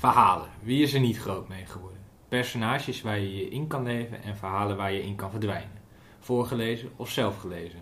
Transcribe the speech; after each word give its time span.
Verhalen. 0.00 0.48
Wie 0.62 0.82
is 0.82 0.94
er 0.94 1.00
niet 1.00 1.18
groot 1.18 1.48
mee 1.48 1.66
geworden? 1.66 2.00
Personages 2.28 3.02
waar 3.02 3.18
je 3.18 3.36
je 3.36 3.48
in 3.48 3.66
kan 3.66 3.82
leven 3.82 4.22
en 4.22 4.36
verhalen 4.36 4.76
waar 4.76 4.92
je 4.92 5.02
in 5.02 5.14
kan 5.14 5.30
verdwijnen. 5.30 5.80
Voorgelezen 6.18 6.90
of 6.96 7.10
zelf 7.10 7.40
gelezen. 7.40 7.80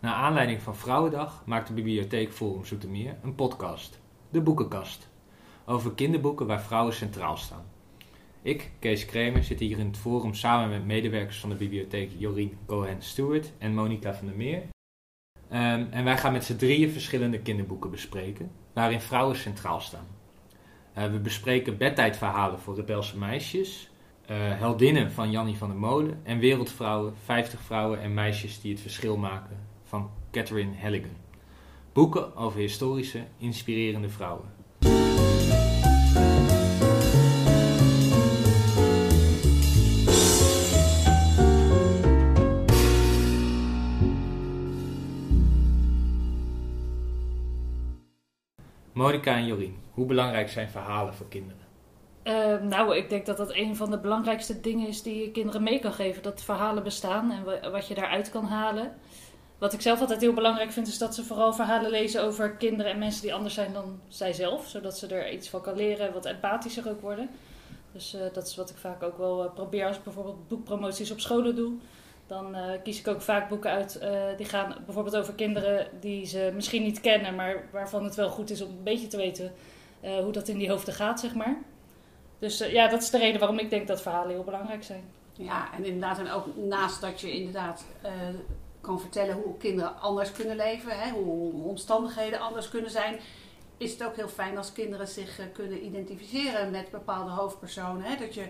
Naar 0.00 0.14
aanleiding 0.14 0.62
van 0.62 0.76
Vrouwendag 0.76 1.42
maakt 1.46 1.68
de 1.68 1.74
Bibliotheek 1.74 2.32
Forum 2.32 2.64
Zoetermeer 2.64 3.16
een 3.22 3.34
podcast. 3.34 4.00
De 4.30 4.40
Boekenkast. 4.40 5.08
Over 5.64 5.94
kinderboeken 5.94 6.46
waar 6.46 6.62
vrouwen 6.62 6.94
centraal 6.94 7.36
staan. 7.36 7.64
Ik, 8.42 8.70
Kees 8.78 9.04
Kremer, 9.04 9.44
zit 9.44 9.60
hier 9.60 9.78
in 9.78 9.86
het 9.86 9.98
forum 9.98 10.34
samen 10.34 10.68
met 10.68 10.86
medewerkers 10.86 11.40
van 11.40 11.48
de 11.48 11.56
bibliotheek 11.56 12.10
Jorien 12.18 12.58
Cohen-Stewart 12.66 13.52
en 13.58 13.74
Monica 13.74 14.14
van 14.14 14.26
der 14.26 14.36
Meer. 14.36 14.62
Ehm, 15.48 15.86
en 15.90 16.04
wij 16.04 16.18
gaan 16.18 16.32
met 16.32 16.44
z'n 16.44 16.56
drieën 16.56 16.90
verschillende 16.90 17.40
kinderboeken 17.40 17.90
bespreken, 17.90 18.50
waarin 18.72 19.00
vrouwen 19.00 19.36
centraal 19.36 19.80
staan. 19.80 20.17
Uh, 20.98 21.10
we 21.10 21.18
bespreken 21.18 21.76
bedtijdverhalen 21.76 22.58
voor 22.58 22.74
rebelse 22.74 23.18
meisjes, 23.18 23.90
uh, 24.30 24.36
heldinnen 24.36 25.12
van 25.12 25.30
Jannie 25.30 25.56
van 25.56 25.68
der 25.68 25.78
Molen 25.78 26.20
en 26.22 26.38
wereldvrouwen, 26.38 27.14
50 27.24 27.60
vrouwen 27.60 28.00
en 28.00 28.14
meisjes 28.14 28.60
die 28.60 28.72
het 28.72 28.80
verschil 28.80 29.16
maken 29.16 29.56
van 29.84 30.10
Catherine 30.30 30.76
Halligan. 30.80 31.16
Boeken 31.92 32.36
over 32.36 32.60
historische, 32.60 33.24
inspirerende 33.38 34.08
vrouwen. 34.08 34.57
Monica 49.08 49.36
en 49.36 49.46
Jorien, 49.46 49.76
hoe 49.90 50.06
belangrijk 50.06 50.48
zijn 50.48 50.68
verhalen 50.68 51.14
voor 51.14 51.28
kinderen? 51.28 51.66
Uh, 52.24 52.68
nou, 52.68 52.96
ik 52.96 53.08
denk 53.08 53.26
dat 53.26 53.36
dat 53.36 53.54
een 53.54 53.76
van 53.76 53.90
de 53.90 53.98
belangrijkste 53.98 54.60
dingen 54.60 54.88
is 54.88 55.02
die 55.02 55.22
je 55.22 55.30
kinderen 55.30 55.62
mee 55.62 55.78
kan 55.78 55.92
geven. 55.92 56.22
Dat 56.22 56.42
verhalen 56.42 56.82
bestaan 56.82 57.30
en 57.30 57.70
wat 57.72 57.88
je 57.88 57.94
daaruit 57.94 58.30
kan 58.30 58.44
halen. 58.44 58.92
Wat 59.58 59.72
ik 59.72 59.80
zelf 59.80 60.00
altijd 60.00 60.20
heel 60.20 60.32
belangrijk 60.32 60.72
vind, 60.72 60.86
is 60.86 60.98
dat 60.98 61.14
ze 61.14 61.24
vooral 61.24 61.52
verhalen 61.52 61.90
lezen 61.90 62.22
over 62.22 62.50
kinderen 62.50 62.92
en 62.92 62.98
mensen 62.98 63.22
die 63.22 63.34
anders 63.34 63.54
zijn 63.54 63.72
dan 63.72 64.00
zijzelf. 64.08 64.68
Zodat 64.68 64.98
ze 64.98 65.06
er 65.06 65.32
iets 65.32 65.48
van 65.48 65.60
kan 65.60 65.76
leren 65.76 66.06
en 66.06 66.12
wat 66.12 66.26
empathischer 66.26 66.88
ook 66.88 67.00
worden. 67.00 67.30
Dus 67.92 68.14
uh, 68.14 68.20
dat 68.32 68.46
is 68.46 68.56
wat 68.56 68.70
ik 68.70 68.76
vaak 68.76 69.02
ook 69.02 69.18
wel 69.18 69.44
uh, 69.44 69.54
probeer 69.54 69.86
als 69.86 69.96
ik 69.96 70.02
bijvoorbeeld 70.04 70.48
boekpromoties 70.48 71.10
op 71.10 71.20
scholen 71.20 71.56
doe. 71.56 71.72
Dan 72.28 72.56
uh, 72.56 72.70
kies 72.82 72.98
ik 72.98 73.08
ook 73.08 73.22
vaak 73.22 73.48
boeken 73.48 73.70
uit 73.70 74.00
die 74.36 74.46
gaan 74.46 74.76
bijvoorbeeld 74.84 75.16
over 75.16 75.34
kinderen 75.34 75.86
die 76.00 76.26
ze 76.26 76.52
misschien 76.54 76.82
niet 76.82 77.00
kennen, 77.00 77.34
maar 77.34 77.68
waarvan 77.72 78.04
het 78.04 78.14
wel 78.14 78.30
goed 78.30 78.50
is 78.50 78.62
om 78.62 78.70
een 78.70 78.82
beetje 78.82 79.06
te 79.06 79.16
weten 79.16 79.52
hoe 80.00 80.32
dat 80.32 80.48
in 80.48 80.58
die 80.58 80.70
hoofden 80.70 80.94
gaat, 80.94 81.20
zeg 81.20 81.34
maar. 81.34 81.56
Dus 82.38 82.58
ja, 82.58 82.88
dat 82.88 83.02
is 83.02 83.10
de 83.10 83.18
reden 83.18 83.40
waarom 83.40 83.58
ik 83.58 83.70
denk 83.70 83.86
dat 83.88 84.02
verhalen 84.02 84.30
heel 84.30 84.44
belangrijk 84.44 84.84
zijn. 84.84 85.04
Ja, 85.32 85.72
en 85.72 85.84
inderdaad, 85.84 86.18
en 86.18 86.30
ook 86.30 86.56
naast 86.56 87.00
dat 87.00 87.20
je 87.20 87.32
inderdaad 87.32 87.84
kan 88.80 89.00
vertellen 89.00 89.34
hoe 89.34 89.56
kinderen 89.56 90.00
anders 90.00 90.32
kunnen 90.32 90.56
leven, 90.56 90.98
hè, 91.00 91.10
hoe 91.10 91.52
omstandigheden 91.64 92.40
anders 92.40 92.68
kunnen 92.68 92.90
zijn, 92.90 93.18
is 93.76 93.92
het 93.92 94.04
ook 94.04 94.16
heel 94.16 94.28
fijn 94.28 94.56
als 94.56 94.72
kinderen 94.72 95.08
zich 95.08 95.40
kunnen 95.52 95.84
identificeren 95.84 96.70
met 96.70 96.90
bepaalde 96.90 97.30
hoofdpersonen. 97.30 98.02
Hè, 98.02 98.16
dat 98.16 98.34
je, 98.34 98.44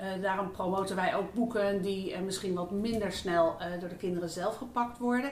uh, 0.00 0.22
daarom 0.22 0.50
promoten 0.50 0.96
wij 0.96 1.16
ook 1.16 1.32
boeken 1.32 1.82
die 1.82 2.12
uh, 2.12 2.18
misschien 2.18 2.54
wat 2.54 2.70
minder 2.70 3.12
snel 3.12 3.56
door 3.80 3.88
de 3.88 3.96
kinderen 3.96 4.28
zelf 4.28 4.56
gepakt 4.56 4.98
worden. 4.98 5.30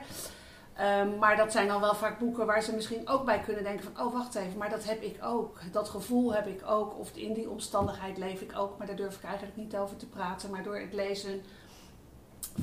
Um, 0.80 1.18
maar 1.18 1.36
dat 1.36 1.52
zijn 1.52 1.68
dan 1.68 1.80
wel 1.80 1.94
vaak 1.94 2.18
boeken 2.18 2.46
waar 2.46 2.62
ze 2.62 2.74
misschien 2.74 3.08
ook 3.08 3.24
bij 3.24 3.40
kunnen 3.40 3.62
denken 3.62 3.92
van... 3.92 4.06
oh, 4.06 4.12
wacht 4.12 4.34
even, 4.34 4.58
maar 4.58 4.70
dat 4.70 4.84
heb 4.84 5.02
ik 5.02 5.18
ook. 5.24 5.58
Dat 5.72 5.88
gevoel 5.88 6.34
heb 6.34 6.46
ik 6.46 6.60
ook. 6.66 6.98
Of 6.98 7.16
in 7.16 7.32
die 7.32 7.50
omstandigheid 7.50 8.18
leef 8.18 8.40
ik 8.40 8.58
ook. 8.58 8.78
Maar 8.78 8.86
daar 8.86 8.96
durf 8.96 9.16
ik 9.16 9.24
eigenlijk 9.24 9.56
niet 9.56 9.76
over 9.76 9.96
te 9.96 10.08
praten. 10.08 10.50
Maar 10.50 10.62
door 10.62 10.76
het 10.76 10.92
lezen 10.92 11.42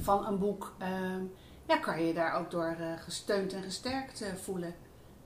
van 0.02 0.26
een 0.26 0.40
boek... 0.40 0.74
Um, 0.82 1.34
ja, 1.68 1.78
kan 1.78 2.06
je 2.06 2.14
daar 2.14 2.34
ook 2.34 2.52
door 2.52 2.76
gesteund 2.98 3.54
en 3.54 3.64
gesterkt 3.64 4.26
voelen. 4.42 4.76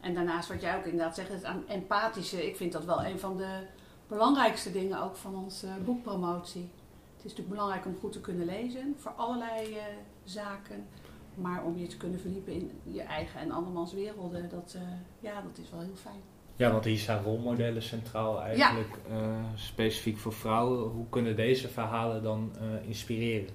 En 0.01 0.13
daarnaast 0.13 0.49
wat 0.49 0.61
jij 0.61 0.77
ook 0.77 0.85
inderdaad 0.85 1.15
zegt, 1.15 1.29
het 1.29 1.47
empathische. 1.67 2.47
Ik 2.47 2.55
vind 2.55 2.71
dat 2.71 2.85
wel 2.85 3.05
een 3.05 3.19
van 3.19 3.37
de 3.37 3.59
belangrijkste 4.07 4.71
dingen 4.71 5.01
ook 5.01 5.15
van 5.15 5.35
onze 5.35 5.67
boekpromotie. 5.85 6.69
Het 7.15 7.25
is 7.25 7.31
natuurlijk 7.31 7.49
belangrijk 7.49 7.85
om 7.85 7.95
goed 7.99 8.11
te 8.11 8.21
kunnen 8.21 8.45
lezen 8.45 8.95
voor 8.97 9.11
allerlei 9.11 9.69
uh, 9.69 9.81
zaken. 10.23 10.87
Maar 11.35 11.63
om 11.63 11.77
je 11.77 11.87
te 11.87 11.97
kunnen 11.97 12.19
verdiepen 12.19 12.53
in 12.53 12.71
je 12.83 13.01
eigen 13.01 13.39
en 13.39 13.51
andermans 13.51 13.93
werelden, 13.93 14.49
dat, 14.49 14.77
ja, 15.19 15.41
dat 15.41 15.57
is 15.57 15.69
wel 15.69 15.79
heel 15.79 15.95
fijn. 15.95 16.19
Ja, 16.55 16.71
want 16.71 16.85
hier 16.85 16.97
zijn 16.97 17.23
rolmodellen 17.23 17.81
centraal 17.81 18.41
eigenlijk 18.41 18.99
ja. 19.09 19.41
specifiek 19.55 20.17
voor 20.17 20.33
vrouwen. 20.33 20.89
Hoe 20.89 21.05
kunnen 21.09 21.35
deze 21.35 21.67
verhalen 21.67 22.23
dan 22.23 22.51
inspireren? 22.87 23.49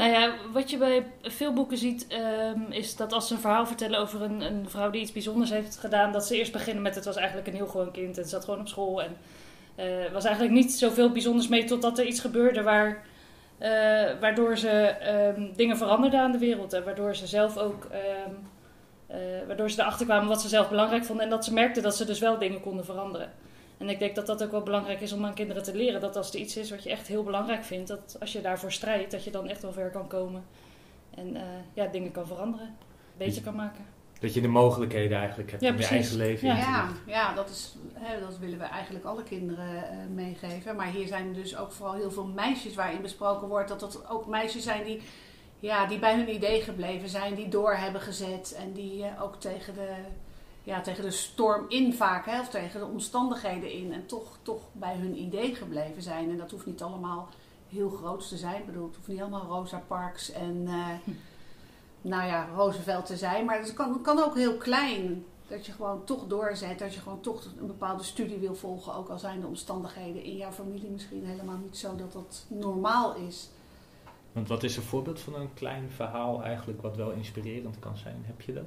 Nou 0.00 0.12
ja, 0.12 0.32
wat 0.52 0.70
je 0.70 0.76
bij 0.76 1.06
veel 1.22 1.52
boeken 1.52 1.78
ziet, 1.78 2.06
um, 2.54 2.66
is 2.72 2.96
dat 2.96 3.12
als 3.12 3.28
ze 3.28 3.34
een 3.34 3.40
verhaal 3.40 3.66
vertellen 3.66 3.98
over 3.98 4.22
een, 4.22 4.40
een, 4.40 4.68
vrouw 4.68 4.90
die 4.90 5.00
iets 5.00 5.12
bijzonders 5.12 5.50
heeft 5.50 5.76
gedaan, 5.76 6.12
dat 6.12 6.26
ze 6.26 6.36
eerst 6.36 6.52
beginnen 6.52 6.82
met 6.82 6.94
het 6.94 7.04
was 7.04 7.16
eigenlijk 7.16 7.46
een 7.46 7.54
heel 7.54 7.66
gewoon 7.66 7.90
kind 7.90 8.18
en 8.18 8.22
ze 8.24 8.30
zat 8.30 8.44
gewoon 8.44 8.60
op 8.60 8.68
school 8.68 9.02
en 9.02 9.16
uh, 9.78 10.12
was 10.12 10.24
eigenlijk 10.24 10.54
niet 10.54 10.72
zoveel 10.72 11.10
bijzonders 11.10 11.48
mee 11.48 11.64
totdat 11.64 11.98
er 11.98 12.06
iets 12.06 12.20
gebeurde 12.20 12.62
waar, 12.62 12.88
uh, 13.58 13.68
waardoor 14.20 14.56
ze 14.56 14.94
um, 15.36 15.52
dingen 15.56 15.76
veranderden 15.76 16.20
aan 16.20 16.32
de 16.32 16.38
wereld 16.38 16.72
en 16.72 16.84
waardoor 16.84 17.16
ze 17.16 17.26
zelf 17.26 17.56
ook, 17.56 17.84
um, 17.84 18.48
uh, 19.10 19.16
waardoor 19.46 19.70
ze 19.70 19.80
erachter 19.80 20.06
kwamen 20.06 20.28
wat 20.28 20.40
ze 20.40 20.48
zelf 20.48 20.68
belangrijk 20.68 21.04
vonden 21.04 21.24
en 21.24 21.30
dat 21.30 21.44
ze 21.44 21.52
merkten 21.52 21.82
dat 21.82 21.96
ze 21.96 22.04
dus 22.04 22.18
wel 22.18 22.38
dingen 22.38 22.60
konden 22.60 22.84
veranderen. 22.84 23.30
En 23.80 23.88
ik 23.88 23.98
denk 23.98 24.14
dat 24.14 24.26
dat 24.26 24.42
ook 24.42 24.50
wel 24.50 24.62
belangrijk 24.62 25.00
is 25.00 25.12
om 25.12 25.24
aan 25.24 25.34
kinderen 25.34 25.62
te 25.62 25.74
leren. 25.74 26.00
Dat 26.00 26.16
als 26.16 26.34
er 26.34 26.40
iets 26.40 26.56
is 26.56 26.70
wat 26.70 26.82
je 26.82 26.90
echt 26.90 27.06
heel 27.06 27.22
belangrijk 27.22 27.64
vindt, 27.64 27.88
dat 27.88 28.16
als 28.20 28.32
je 28.32 28.40
daarvoor 28.40 28.72
strijdt, 28.72 29.10
dat 29.10 29.24
je 29.24 29.30
dan 29.30 29.48
echt 29.48 29.62
wel 29.62 29.72
ver 29.72 29.90
kan 29.90 30.08
komen. 30.08 30.44
En 31.10 31.34
uh, 31.34 31.42
ja, 31.72 31.86
dingen 31.86 32.12
kan 32.12 32.26
veranderen. 32.26 32.76
Beter 33.16 33.42
kan 33.42 33.54
maken. 33.54 33.84
Dat 34.20 34.34
je 34.34 34.40
de 34.40 34.48
mogelijkheden 34.48 35.18
eigenlijk 35.18 35.50
hebt 35.50 35.62
ja, 35.62 35.70
in 35.72 35.78
je 35.78 35.86
eigen 35.86 36.16
leven. 36.16 36.48
Ja, 36.48 36.56
ja, 36.56 36.88
ja 37.06 37.34
dat, 37.34 37.50
is, 37.50 37.76
hè, 37.92 38.20
dat 38.20 38.38
willen 38.38 38.58
we 38.58 38.64
eigenlijk 38.64 39.04
alle 39.04 39.22
kinderen 39.22 39.74
uh, 39.74 40.14
meegeven. 40.14 40.76
Maar 40.76 40.86
hier 40.86 41.06
zijn 41.06 41.32
dus 41.32 41.56
ook 41.56 41.72
vooral 41.72 41.94
heel 41.94 42.10
veel 42.10 42.26
meisjes 42.26 42.74
waarin 42.74 43.02
besproken 43.02 43.48
wordt 43.48 43.68
dat 43.68 43.80
dat 43.80 44.08
ook 44.08 44.26
meisjes 44.26 44.62
zijn 44.62 44.84
die, 44.84 45.02
ja, 45.58 45.86
die 45.86 45.98
bij 45.98 46.16
hun 46.16 46.34
idee 46.34 46.60
gebleven 46.60 47.08
zijn, 47.08 47.34
die 47.34 47.48
door 47.48 47.74
hebben 47.74 48.00
gezet 48.00 48.56
en 48.58 48.72
die 48.72 48.98
uh, 48.98 49.22
ook 49.22 49.40
tegen 49.40 49.74
de 49.74 49.94
ja, 50.70 50.80
tegen 50.80 51.04
de 51.04 51.10
storm 51.10 51.64
in 51.68 51.94
vaak, 51.94 52.26
hè, 52.26 52.40
of 52.40 52.48
tegen 52.48 52.80
de 52.80 52.86
omstandigheden 52.86 53.72
in. 53.72 53.92
En 53.92 54.06
toch, 54.06 54.38
toch 54.42 54.62
bij 54.72 54.96
hun 54.96 55.18
idee 55.18 55.54
gebleven 55.54 56.02
zijn. 56.02 56.30
En 56.30 56.36
dat 56.36 56.50
hoeft 56.50 56.66
niet 56.66 56.82
allemaal 56.82 57.28
heel 57.68 57.90
groot 57.90 58.28
te 58.28 58.36
zijn. 58.36 58.60
Ik 58.60 58.66
bedoel, 58.66 58.86
het 58.86 58.96
hoeft 58.96 59.08
niet 59.08 59.20
allemaal 59.20 59.46
Rosa 59.46 59.82
Parks 59.86 60.30
en 60.30 60.62
uh, 60.66 60.86
nou 62.00 62.26
ja, 62.26 62.48
Roosevelt 62.54 63.06
te 63.06 63.16
zijn. 63.16 63.44
Maar 63.44 63.58
het 63.58 63.74
kan, 63.74 64.02
kan 64.02 64.22
ook 64.22 64.34
heel 64.34 64.56
klein. 64.56 65.24
Dat 65.48 65.66
je 65.66 65.72
gewoon 65.72 66.04
toch 66.04 66.26
doorzet. 66.26 66.78
Dat 66.78 66.94
je 66.94 67.00
gewoon 67.00 67.20
toch 67.20 67.44
een 67.44 67.66
bepaalde 67.66 68.02
studie 68.02 68.38
wil 68.38 68.54
volgen. 68.54 68.94
Ook 68.94 69.08
al 69.08 69.18
zijn 69.18 69.40
de 69.40 69.46
omstandigheden 69.46 70.22
in 70.22 70.36
jouw 70.36 70.52
familie 70.52 70.90
misschien 70.90 71.24
helemaal 71.24 71.58
niet 71.62 71.78
zo 71.78 71.96
dat 71.96 72.12
dat 72.12 72.46
normaal 72.48 73.14
is. 73.14 73.48
Want 74.32 74.48
wat 74.48 74.62
is 74.62 74.76
een 74.76 74.82
voorbeeld 74.82 75.20
van 75.20 75.34
een 75.34 75.54
klein 75.54 75.90
verhaal 75.90 76.42
eigenlijk 76.42 76.82
wat 76.82 76.96
wel 76.96 77.10
inspirerend 77.10 77.78
kan 77.78 77.96
zijn? 77.96 78.22
Heb 78.26 78.40
je 78.40 78.52
dat? 78.52 78.64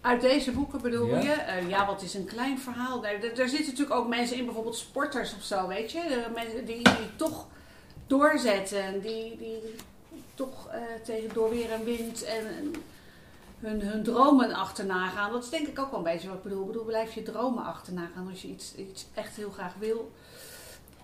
Uit 0.00 0.20
deze 0.20 0.52
boeken 0.52 0.80
bedoel 0.80 1.06
ja. 1.06 1.20
je? 1.20 1.62
Uh, 1.62 1.68
ja, 1.68 1.86
wat 1.86 2.02
is 2.02 2.14
een 2.14 2.24
klein 2.24 2.58
verhaal? 2.58 3.00
Daar, 3.00 3.20
daar, 3.20 3.48
zitten 3.48 3.66
natuurlijk 3.66 3.94
ook 3.94 4.08
mensen 4.08 4.36
in, 4.36 4.44
bijvoorbeeld 4.44 4.76
sporters 4.76 5.34
of 5.34 5.42
zo, 5.42 5.66
weet 5.68 5.92
je? 5.92 6.26
Mensen 6.34 6.64
die, 6.64 6.82
die 6.82 7.16
toch 7.16 7.46
doorzetten, 8.06 9.00
die, 9.00 9.36
die 9.36 9.74
toch 10.34 10.68
uh, 10.68 10.74
tegen 11.04 11.34
door 11.34 11.50
weer 11.50 11.70
en 11.70 11.84
wind 11.84 12.24
en, 12.24 12.46
en 12.46 12.72
hun, 13.60 13.82
hun 13.82 14.02
dromen 14.02 14.52
achterna 14.52 15.08
gaan. 15.08 15.32
Dat 15.32 15.44
is 15.44 15.50
denk 15.50 15.66
ik 15.66 15.78
ook 15.78 15.90
wel 15.90 15.98
een 15.98 16.12
beetje 16.12 16.28
wat 16.28 16.36
ik 16.36 16.42
bedoel. 16.42 16.60
Ik 16.60 16.66
bedoel, 16.66 16.84
blijf 16.84 17.14
je 17.14 17.22
dromen 17.22 17.64
achterna 17.64 18.10
gaan 18.14 18.28
als 18.30 18.42
je 18.42 18.48
iets, 18.48 18.74
iets 18.74 19.06
echt 19.14 19.36
heel 19.36 19.50
graag 19.50 19.74
wil. 19.78 20.10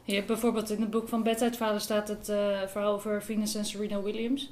Je 0.04 0.14
hebt 0.14 0.26
bijvoorbeeld 0.26 0.70
in 0.70 0.81
het 0.81 0.90
boek 0.90 1.08
van 1.08 1.22
Bedtijdvader 1.22 1.81
staat 1.81 2.08
het 2.08 2.28
uh, 2.28 2.62
verhaal 2.66 2.92
over 2.92 3.22
Venus 3.22 3.54
en 3.54 3.64
Serena 3.64 4.02
Williams. 4.02 4.50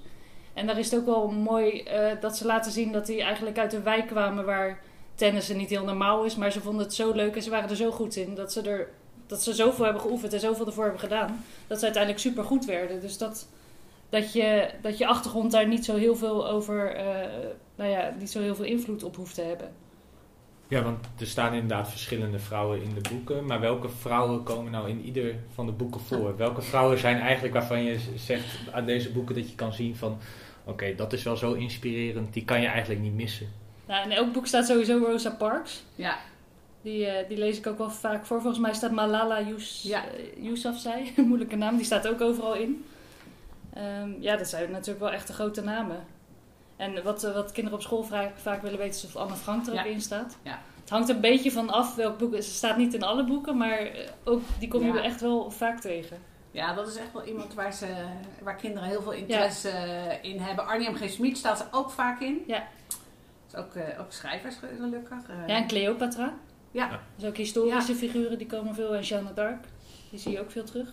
En 0.54 0.66
daar 0.66 0.78
is 0.78 0.90
het 0.90 1.00
ook 1.00 1.06
wel 1.06 1.30
mooi 1.30 1.82
uh, 1.82 2.20
dat 2.20 2.36
ze 2.36 2.46
laten 2.46 2.72
zien 2.72 2.92
dat 2.92 3.06
die 3.06 3.22
eigenlijk 3.22 3.58
uit 3.58 3.72
een 3.72 3.82
wijk 3.82 4.06
kwamen 4.06 4.44
waar 4.44 4.80
tennissen 5.14 5.56
niet 5.56 5.70
heel 5.70 5.84
normaal 5.84 6.24
is. 6.24 6.36
Maar 6.36 6.52
ze 6.52 6.60
vonden 6.60 6.84
het 6.84 6.94
zo 6.94 7.12
leuk 7.12 7.36
en 7.36 7.42
ze 7.42 7.50
waren 7.50 7.70
er 7.70 7.76
zo 7.76 7.90
goed 7.90 8.16
in 8.16 8.34
dat 8.34 8.52
ze, 8.52 8.60
er, 8.60 8.88
dat 9.26 9.42
ze 9.42 9.54
zoveel 9.54 9.84
hebben 9.84 10.02
geoefend 10.02 10.32
en 10.32 10.40
zoveel 10.40 10.66
ervoor 10.66 10.82
hebben 10.82 11.00
gedaan. 11.00 11.44
Dat 11.66 11.78
ze 11.78 11.84
uiteindelijk 11.84 12.22
super 12.22 12.44
goed 12.44 12.64
werden. 12.64 13.00
Dus 13.00 13.18
dat, 13.18 13.48
dat, 14.08 14.32
je, 14.32 14.70
dat 14.82 14.98
je 14.98 15.06
achtergrond 15.06 15.50
daar 15.50 15.68
niet 15.68 15.84
zo 15.84 15.96
heel 15.96 16.16
veel 16.16 16.48
over, 16.48 16.96
uh, 16.96 17.04
nou 17.74 17.90
ja, 17.90 18.14
niet 18.18 18.30
zo 18.30 18.40
heel 18.40 18.54
veel 18.54 18.64
invloed 18.64 19.02
op 19.02 19.16
hoeft 19.16 19.34
te 19.34 19.42
hebben. 19.42 19.72
Ja, 20.68 20.82
want 20.82 21.06
er 21.18 21.26
staan 21.26 21.52
inderdaad 21.52 21.88
verschillende 21.88 22.38
vrouwen 22.38 22.82
in 22.82 22.94
de 22.94 23.08
boeken. 23.10 23.46
Maar 23.46 23.60
welke 23.60 23.88
vrouwen 23.88 24.42
komen 24.42 24.72
nou 24.72 24.88
in 24.88 25.00
ieder 25.00 25.34
van 25.54 25.66
de 25.66 25.72
boeken 25.72 26.00
voor? 26.00 26.36
Welke 26.36 26.62
vrouwen 26.62 26.98
zijn 26.98 27.20
eigenlijk 27.20 27.54
waarvan 27.54 27.82
je 27.82 27.98
zegt 28.16 28.58
aan 28.72 28.86
deze 28.86 29.12
boeken 29.12 29.34
dat 29.34 29.48
je 29.48 29.54
kan 29.54 29.72
zien 29.72 29.96
van 29.96 30.18
oké, 30.64 30.94
dat 30.94 31.12
is 31.12 31.22
wel 31.22 31.36
zo 31.36 31.52
inspirerend, 31.52 32.32
die 32.32 32.44
kan 32.44 32.60
je 32.60 32.66
eigenlijk 32.66 33.00
niet 33.00 33.14
missen. 33.14 33.48
Nou, 33.86 34.04
in 34.10 34.16
elk 34.16 34.32
boek 34.32 34.46
staat 34.46 34.66
sowieso 34.66 34.98
Rosa 34.98 35.30
Parks. 35.30 35.84
Ja. 35.94 36.18
Die, 36.82 37.06
eh, 37.06 37.28
die 37.28 37.38
lees 37.38 37.58
ik 37.58 37.66
ook 37.66 37.78
wel 37.78 37.90
vaak 37.90 38.26
voor. 38.26 38.40
Volgens 38.40 38.62
mij 38.62 38.74
staat 38.74 38.90
Malala 38.90 39.40
Yous, 39.42 39.82
Ja. 39.82 40.04
eh, 40.06 40.42
Yousafzai, 40.44 41.12
een 41.16 41.26
moeilijke 41.28 41.56
naam, 41.56 41.76
die 41.76 41.84
staat 41.84 42.08
ook 42.08 42.20
overal 42.20 42.54
in. 42.54 42.84
Ehm, 43.74 44.10
ja, 44.20 44.36
dat 44.36 44.48
zijn 44.48 44.70
natuurlijk 44.70 45.00
wel 45.00 45.12
echt 45.12 45.26
de 45.26 45.32
grote 45.32 45.62
namen. 45.62 46.04
En 46.76 47.02
wat, 47.02 47.24
eh, 47.24 47.34
wat 47.34 47.52
kinderen 47.52 47.78
op 47.78 47.84
school 47.84 48.02
vaak, 48.02 48.32
vaak 48.36 48.62
willen 48.62 48.78
weten 48.78 48.94
is 48.94 49.04
of 49.04 49.16
Anne 49.16 49.34
Frank 49.34 49.66
er 49.66 49.72
ook 49.72 49.78
Ja. 49.78 49.84
in 49.84 50.00
staat. 50.00 50.36
Ja. 50.42 50.60
Het 50.80 50.90
hangt 50.90 51.08
een 51.08 51.20
beetje 51.20 51.50
van 51.52 51.70
af 51.70 51.94
welk 51.94 52.18
boek. 52.18 52.34
Ze 52.34 52.42
staat 52.42 52.76
niet 52.76 52.94
in 52.94 53.02
alle 53.02 53.24
boeken, 53.24 53.56
maar 53.56 53.88
ook, 54.24 54.42
die 54.58 54.68
kom 54.68 54.86
je 54.86 54.92
Ja. 54.92 55.02
echt 55.02 55.20
wel 55.20 55.50
vaak 55.50 55.80
tegen. 55.80 56.16
Ja, 56.54 56.74
dat 56.74 56.88
is 56.88 56.96
echt 56.96 57.12
wel 57.12 57.24
iemand 57.24 57.54
waar, 57.54 57.72
ze, 57.72 57.86
waar 58.42 58.56
kinderen 58.56 58.88
heel 58.88 59.02
veel 59.02 59.12
interesse 59.12 59.68
eh, 59.68 60.30
in 60.30 60.38
hebben. 60.38 60.66
Arnie 60.66 60.90
M. 60.90 60.94
G. 60.94 61.10
Smit 61.10 61.36
staat 61.36 61.60
er 61.60 61.66
ook 61.70 61.90
vaak 61.90 62.20
in. 62.20 62.42
Ja. 62.46 62.66
Is 63.48 63.56
ook, 63.56 63.74
eh, 63.74 64.00
ook 64.00 64.12
schrijvers 64.12 64.56
gelukkig. 64.76 65.28
Eh, 65.28 65.48
Ja, 65.48 65.56
en 65.56 65.66
Cleopatra. 65.66 66.34
Ja. 66.70 67.00
Dus 67.16 67.28
ook 67.28 67.36
historische 67.36 67.94
figuren, 67.94 68.38
die 68.38 68.46
komen 68.46 68.74
veel. 68.74 68.94
En 68.94 69.02
Jeanne 69.02 69.32
d'Arc, 69.32 69.64
die 70.10 70.18
zie 70.18 70.32
je 70.32 70.40
ook 70.40 70.50
veel 70.50 70.64
terug. 70.64 70.88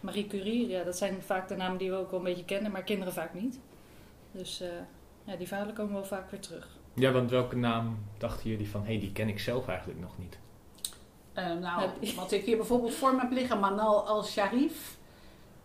Marie 0.00 0.26
Curie, 0.26 0.68
ja, 0.68 0.82
dat 0.84 0.96
zijn 0.96 1.22
vaak 1.22 1.48
de 1.48 1.56
namen 1.56 1.78
die 1.78 1.90
we 1.90 1.96
ook 1.96 2.10
wel 2.10 2.18
een 2.18 2.24
beetje 2.24 2.44
kennen, 2.44 2.72
maar 2.72 2.82
kinderen 2.82 3.12
vaak 3.12 3.34
niet. 3.34 3.58
Dus 4.32 4.60
eh, 4.60 4.68
ja, 5.24 5.36
die 5.36 5.46
verhalen 5.46 5.74
komen 5.74 5.92
wel 5.92 6.04
vaak 6.04 6.30
weer 6.30 6.40
terug. 6.40 6.68
Ja, 6.94 7.12
want 7.12 7.30
welke 7.30 7.56
naam 7.56 7.98
dachten 8.18 8.50
jullie 8.50 8.68
van, 8.68 8.80
hé, 8.80 8.86
hey, 8.86 9.00
die 9.00 9.12
ken 9.12 9.28
ik 9.28 9.38
zelf 9.40 9.68
eigenlijk 9.68 10.00
nog 10.00 10.18
niet? 10.18 10.38
Eh, 11.36 11.52
nou, 11.52 11.90
wat 12.16 12.32
ik 12.32 12.44
hier 12.44 12.56
bijvoorbeeld 12.56 12.94
voor 12.94 13.14
me 13.14 13.20
heb 13.20 13.30
liggen, 13.30 13.60
Manal 13.60 14.06
al-Sharif. 14.06 14.96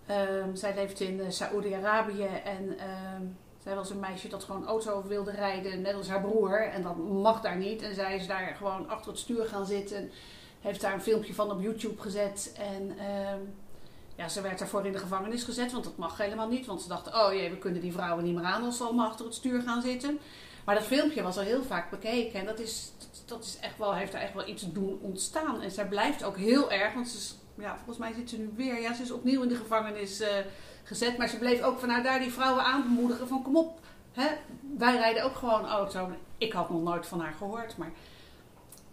Ehm, 0.06 0.56
zij 0.56 0.76
leeft 0.76 1.00
in 1.00 1.20
uh, 1.20 1.30
Saoedi-Arabië 1.30 2.28
en 2.44 2.78
ehm, 2.80 3.22
zij 3.64 3.76
was 3.76 3.90
een 3.90 4.00
meisje 4.00 4.28
dat 4.28 4.44
gewoon 4.44 4.66
auto 4.66 5.04
wilde 5.08 5.32
rijden, 5.32 5.82
net 5.82 5.96
als 5.96 6.10
haar 6.10 6.22
broer. 6.22 6.62
En 6.62 6.84
dat 6.84 6.98
mag 6.98 7.42
daar 7.42 7.58
niet. 7.58 7.82
En 7.82 7.96
zij 7.96 8.16
is 8.16 8.28
daar 8.28 8.56
gewoon 8.56 8.90
achter 8.90 9.12
het 9.12 9.20
stuur 9.20 9.46
gaan 9.46 9.66
zitten. 9.66 10.12
Heeft 10.62 10.82
daar 10.82 10.94
een 10.94 11.02
filmpje 11.02 11.34
van 11.34 11.52
op 11.52 11.62
YouTube 11.62 12.02
gezet. 12.02 12.56
En 12.58 12.98
ehm, 12.98 13.40
ja, 14.16 14.28
ze 14.28 14.42
werd 14.42 14.60
daarvoor 14.60 14.86
in 14.86 14.92
de 14.92 14.98
gevangenis 14.98 15.44
gezet, 15.44 15.72
want 15.72 15.84
dat 15.84 15.98
mag 15.98 16.18
helemaal 16.18 16.48
niet. 16.48 16.66
Want 16.66 16.82
ze 16.82 16.88
dachten, 16.88 17.16
oh 17.16 17.34
jee, 17.34 17.50
we 17.50 17.58
kunnen 17.58 17.82
die 17.82 17.94
vrouwen 17.94 18.24
niet 18.24 18.36
meer 18.36 18.44
aan 18.44 18.64
als 18.64 18.78
ze 18.78 18.84
allemaal 18.84 19.10
achter 19.10 19.26
het 19.26 19.36
stuur 19.36 19.62
gaan 19.62 19.82
zitten. 19.82 20.20
Maar 20.66 20.76
dat 20.76 20.84
filmpje 20.84 21.24
was 21.24 21.38
al 21.38 21.44
heel 21.44 21.64
vaak 21.64 21.90
bekeken. 21.90 22.40
En 22.40 22.46
dat, 22.46 22.60
is, 22.60 22.92
dat, 23.32 23.40
dat 23.40 23.50
is 23.50 23.60
echt 23.60 23.78
wel, 23.78 23.96
heeft 23.96 24.14
er 24.14 24.20
echt 24.20 24.34
wel 24.34 24.48
iets 24.48 24.72
doen 24.72 25.00
ontstaan. 25.02 25.62
En 25.62 25.72
zij 25.72 25.88
blijft 25.88 26.24
ook 26.24 26.38
heel 26.38 26.72
erg, 26.72 26.94
want 26.94 27.08
ze 27.08 27.18
is, 27.18 27.36
ja, 27.58 27.76
volgens 27.76 27.98
mij 27.98 28.14
zit 28.14 28.30
ze 28.30 28.38
nu 28.38 28.52
weer. 28.56 28.82
Ja, 28.82 28.94
ze 28.94 29.02
is 29.02 29.12
opnieuw 29.12 29.42
in 29.42 29.50
de 29.50 29.56
gevangenis 29.56 30.20
eh, 30.20 30.36
gezet. 30.84 31.18
Maar 31.18 31.28
ze 31.28 31.38
bleef 31.38 31.62
ook 31.62 31.80
vanuit 31.80 32.04
daar 32.04 32.20
die 32.20 32.32
vrouwen 32.32 32.64
aanmoedigen 32.64 33.28
van 33.28 33.44
kom 33.44 33.58
op. 33.58 33.80
Hè? 34.12 34.28
Wij 34.78 34.96
rijden 34.96 35.24
ook 35.24 35.36
gewoon 35.36 35.66
auto. 35.66 36.12
Ik 36.38 36.54
had 36.54 36.70
nog 36.70 36.82
nooit 36.82 37.08
van 37.08 37.20
haar 37.20 37.34
gehoord. 37.34 37.78
Maar 37.78 37.92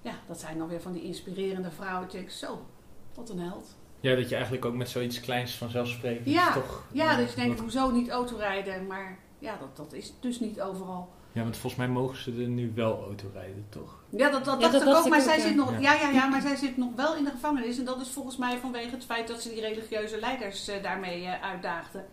ja, 0.03 0.15
dat 0.27 0.41
zijn 0.41 0.59
dan 0.59 0.69
weer 0.69 0.81
van 0.81 0.93
die 0.93 1.03
inspirerende 1.03 1.71
vrouwen. 1.71 2.15
Ik 2.15 2.31
zo, 2.31 2.67
wat 3.15 3.31
een 3.31 3.39
held. 3.39 3.77
Ja, 4.01 4.15
dat 4.15 4.29
je 4.29 4.35
eigenlijk 4.35 4.65
ook 4.65 4.75
met 4.75 4.89
zoiets 4.89 5.21
kleins 5.21 5.57
vanzelfsprekend 5.57 6.27
Ja, 6.27 6.53
toch... 6.53 6.85
Ja, 6.93 7.11
eh, 7.11 7.17
dus 7.17 7.31
je 7.31 7.37
denkt, 7.37 7.61
hoezo 7.61 7.91
niet 7.91 8.11
autorijden? 8.11 8.87
Maar 8.87 9.19
ja, 9.39 9.57
dat, 9.57 9.77
dat 9.77 9.93
is 9.93 10.13
dus 10.21 10.41
niet 10.41 10.61
overal. 10.61 11.09
Ja, 11.39 11.45
want 11.45 11.57
volgens 11.57 11.75
mij 11.83 11.89
mogen 11.89 12.17
ze 12.23 12.31
er 12.31 12.49
nu 12.49 12.73
wel 12.75 13.03
autorijden, 13.05 13.67
toch? 13.69 13.95
Ja, 14.09 14.31
dat, 14.31 14.45
dat 14.45 14.55
Ja, 14.55 14.61
dacht 14.61 14.73
dat 14.73 14.83
ik 14.83 14.95
ook. 15.05 15.09
Maar 15.09 15.21
zij 15.21 15.37
ja. 15.37 15.43
zit 15.43 15.55
nog, 15.55 15.71
Ja. 15.71 15.79
ja. 15.79 15.95
Ja, 16.01 16.11
ja, 16.11 16.27
maar 16.27 16.41
zij 16.41 16.57
zit 16.57 16.77
nog 16.77 16.91
wel 16.97 17.17
in 17.17 17.25
de 17.25 17.31
gevangenis. 17.31 17.79
En 17.79 17.85
dat 17.85 18.01
is 18.01 18.09
volgens 18.09 18.37
mij 18.37 18.59
vanwege 18.59 18.91
het 18.91 19.05
feit 19.05 19.29
dat 19.29 19.43
ze 19.43 19.49
die 19.49 19.61
religieuze 19.61 20.19
leiders 20.21 20.69
eh, 20.69 20.83
daarmee 20.83 21.25
eh, 21.25 21.43
uitdaagden. 21.43 22.05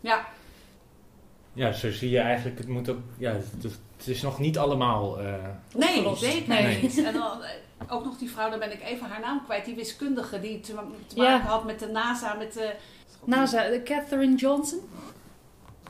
Ja, 0.00 0.26
Ja, 1.52 1.72
zo 1.72 1.90
zie 1.92 2.10
je 2.10 2.18
eigenlijk, 2.18 2.58
het 2.58 2.68
moet 2.68 2.88
ook... 2.88 2.98
Ja, 3.18 3.32
het, 3.32 3.72
het 3.96 4.06
is 4.06 4.22
nog 4.22 4.38
niet 4.38 4.58
allemaal... 4.58 5.20
eh, 5.20 5.34
nee, 5.74 6.16
zeker 6.16 6.48
Nee. 6.48 6.82
niet. 6.82 6.98
En 7.06 7.12
dan, 7.12 7.30
ook 7.88 8.04
nog 8.04 8.18
die 8.18 8.30
vrouw, 8.30 8.50
daar 8.50 8.58
ben 8.58 8.72
ik 8.72 8.82
even 8.82 9.06
haar 9.08 9.20
naam 9.20 9.42
kwijt. 9.44 9.64
Die 9.64 9.74
wiskundige 9.74 10.40
die 10.40 10.60
te, 10.60 10.74
te 11.06 11.16
Ja. 11.16 11.22
maken 11.30 11.48
had 11.48 11.64
met 11.64 11.78
de 11.78 11.86
NASA. 11.86 12.34
Met 12.34 12.52
de, 12.52 12.74
NASA, 13.24 13.66
Catherine 13.84 14.36
Johnson. 14.36 14.78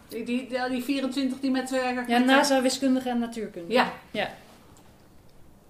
Die, 0.08 0.24
die, 0.24 0.46
die, 0.48 0.68
die 0.68 0.82
24 0.84 1.40
die 1.40 1.50
met... 1.50 1.72
eh, 1.72 1.94
Ja, 2.08 2.18
de- 2.18 2.24
NASA, 2.24 2.62
wiskundige 2.62 3.08
en 3.08 3.18
natuurkunde. 3.18 3.72
Ja, 3.72 3.92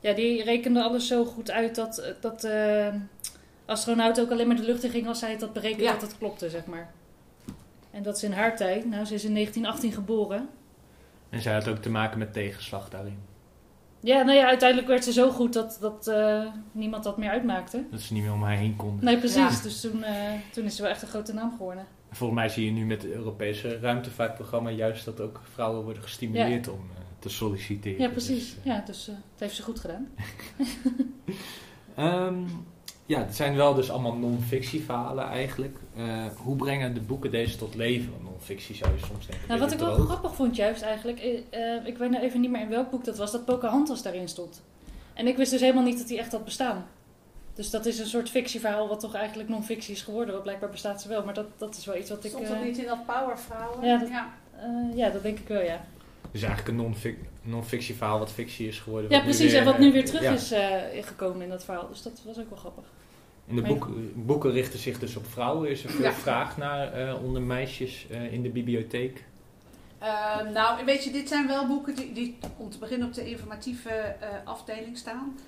Ja, 0.00 0.12
die 0.12 0.42
rekende 0.42 0.82
alles 0.82 1.06
zo 1.06 1.24
goed 1.24 1.50
uit 1.50 1.74
dat, 1.74 2.14
dat 2.20 2.44
eh 2.44 2.86
astronaut 3.66 4.20
ook 4.20 4.30
alleen 4.30 4.46
maar 4.46 4.56
de 4.56 4.62
lucht 4.62 4.84
in 4.84 4.90
ging 4.90 5.06
als 5.06 5.18
zij 5.18 5.30
het 5.30 5.40
had 5.40 5.52
berekend 5.52 5.80
Ja. 5.82 5.92
dat 5.92 6.00
het 6.02 6.18
klopte, 6.18 6.50
zeg 6.50 6.66
maar. 6.66 6.90
En 7.90 8.02
dat 8.02 8.16
is 8.16 8.22
in 8.22 8.32
haar 8.32 8.56
tijd. 8.56 8.84
Nou, 8.84 9.04
ze 9.04 9.14
is 9.14 9.24
in 9.24 9.32
1918 9.34 9.92
geboren. 9.92 10.48
en 11.30 11.40
zij 11.42 11.52
had 11.54 11.68
ook 11.68 11.76
te 11.78 11.90
maken 11.90 12.18
met 12.18 12.32
tegenslag 12.32 12.88
daarin. 12.88 13.18
Ja, 14.00 14.22
nou 14.22 14.38
ja, 14.38 14.46
uiteindelijk 14.46 14.88
werd 14.88 15.04
ze 15.04 15.12
zo 15.12 15.30
goed 15.30 15.52
dat, 15.52 15.78
dat 15.80 16.06
eh, 16.06 16.46
niemand 16.72 17.04
dat 17.04 17.16
meer 17.18 17.30
uitmaakte. 17.30 17.84
Dat 17.90 18.00
ze 18.00 18.12
niet 18.12 18.22
meer 18.22 18.32
om 18.32 18.42
haar 18.42 18.56
heen 18.56 18.76
konden. 18.76 19.04
Nee, 19.04 19.18
precies. 19.18 19.36
Ja. 19.56 19.62
Dus 19.62 19.80
toen, 19.80 20.02
eh, 20.04 20.14
toen 20.52 20.64
is 20.64 20.76
ze 20.76 20.82
wel 20.82 20.90
echt 20.90 21.02
een 21.02 21.08
grote 21.08 21.32
naam 21.34 21.50
geworden. 21.56 21.86
Volgens 22.10 22.40
mij 22.40 22.48
zie 22.48 22.64
je 22.64 22.70
nu 22.70 22.86
met 22.86 23.02
het 23.02 23.12
Europese 23.12 23.78
ruimtevaartprogramma 23.78 24.70
juist 24.70 25.04
dat 25.04 25.20
ook 25.20 25.40
vrouwen 25.52 25.84
worden 25.84 26.02
gestimuleerd 26.02 26.68
om 26.68 26.80
eh, 26.94 27.02
te 27.18 27.28
solliciteren. 27.28 28.00
Ja, 28.00 28.08
precies. 28.08 28.54
Dus, 28.54 28.56
eh, 28.58 28.64
Ja, 28.64 28.82
dus 28.86 29.08
eh, 29.08 29.14
het 29.14 29.40
heeft 29.40 29.54
ze 29.54 29.62
goed 29.62 29.80
gedaan. 29.80 30.08
Ehm, 31.94 32.38
ja, 33.06 33.18
het 33.18 33.36
zijn 33.36 33.56
wel 33.56 33.74
dus 33.74 33.90
allemaal 33.90 34.16
non-fictie 34.16 34.80
verhalen 34.80 35.24
eigenlijk. 35.24 35.78
Hoe 36.36 36.56
brengen 36.56 36.94
de 36.94 37.00
boeken 37.00 37.30
deze 37.30 37.56
tot 37.56 37.74
leven? 37.74 38.10
Want 38.10 38.22
non-fictie 38.22 38.74
zou 38.74 38.92
je 38.92 39.06
soms 39.06 39.26
denken. 39.26 39.48
Nou, 39.48 39.60
wat 39.60 39.72
ik 39.72 39.78
wel 39.78 39.94
droog. 39.94 40.06
grappig 40.06 40.34
vond 40.34 40.56
juist 40.56 40.82
eigenlijk, 40.82 41.20
ik 41.84 41.98
weet 41.98 42.10
nou 42.10 42.22
even 42.22 42.40
niet 42.40 42.50
meer 42.50 42.60
in 42.60 42.68
welk 42.68 42.90
boek 42.90 43.04
dat 43.04 43.16
was, 43.18 43.32
dat 43.32 43.44
Pocahontas 43.44 44.02
daarin 44.02 44.28
stond. 44.28 44.62
En 45.14 45.26
ik 45.26 45.36
wist 45.36 45.50
dus 45.50 45.60
helemaal 45.60 45.82
niet 45.82 45.98
dat 45.98 46.08
die 46.08 46.18
echt 46.18 46.32
had 46.32 46.44
bestaan. 46.44 46.86
Dus 47.58 47.70
dat 47.70 47.86
is 47.86 47.98
een 47.98 48.06
soort 48.06 48.30
fictieverhaal 48.30 48.88
wat 48.88 49.00
toch 49.00 49.14
eigenlijk 49.14 49.48
non-fictie 49.48 49.94
is 49.94 50.02
geworden. 50.02 50.34
Wat 50.34 50.42
blijkbaar 50.42 50.70
bestaat 50.70 51.02
ze 51.02 51.08
wel, 51.08 51.24
maar 51.24 51.34
dat, 51.34 51.46
dat 51.56 51.76
is 51.76 51.84
wel 51.84 51.96
iets 51.96 52.10
wat 52.10 52.24
ik... 52.24 52.30
stond 52.30 52.44
eh, 52.44 52.50
dat 52.50 52.64
niet 52.64 52.78
in 52.78 52.86
dat 52.86 53.06
Powervrouwen? 53.06 53.86
Ja, 53.86 53.98
dat- 53.98 54.08
ja. 54.08 54.28
eh, 54.60 54.96
ja, 54.96 55.10
dat 55.10 55.22
denk 55.22 55.38
ik 55.38 55.48
wel, 55.48 55.62
ja. 55.62 55.84
Dus 56.32 56.42
eigenlijk 56.42 56.68
een 56.78 56.84
non-fic- 56.84 57.18
non-fictie 57.42 57.94
verhaal 57.94 58.18
wat 58.18 58.30
fictie 58.32 58.68
is 58.68 58.78
geworden. 58.80 59.10
Ja, 59.10 59.20
precies. 59.20 59.50
weer, 59.50 59.60
En 59.60 59.64
wat 59.66 59.78
nu 59.78 59.86
eh, 59.86 59.92
weer 59.92 60.04
terug 60.04 60.22
ja. 60.22 60.32
is 60.32 60.50
eh, 60.52 61.04
gekomen 61.04 61.42
in 61.42 61.48
dat 61.48 61.64
verhaal. 61.64 61.88
Dus 61.88 62.02
dat 62.02 62.20
was 62.24 62.38
ook 62.38 62.48
wel 62.48 62.58
grappig. 62.58 62.84
En 63.48 63.54
de 63.56 63.62
boek, 63.62 63.88
boeken 64.14 64.50
richten 64.50 64.78
zich 64.78 64.98
dus 64.98 65.16
op 65.16 65.26
vrouwen. 65.26 65.70
Is 65.70 65.84
er 65.84 65.90
veel 65.90 66.04
Ja. 66.04 66.12
vraag 66.12 66.56
naar 66.56 66.92
eh, 66.92 67.22
onder 67.24 67.42
meisjes 67.42 68.06
eh, 68.10 68.32
in 68.32 68.42
de 68.42 68.48
bibliotheek? 68.48 69.24
Ehm, 69.98 70.52
nou, 70.52 70.84
weet 70.84 71.04
je, 71.04 71.10
dit 71.10 71.28
zijn 71.28 71.46
wel 71.46 71.66
boeken 71.66 71.94
die, 71.94 72.12
die 72.12 72.38
om 72.56 72.70
te 72.70 72.78
beginnen 72.78 73.08
op 73.08 73.14
de 73.14 73.30
informatieve 73.30 73.90
eh, 73.90 74.28
afdeling 74.44 74.96
staan. 74.98 75.38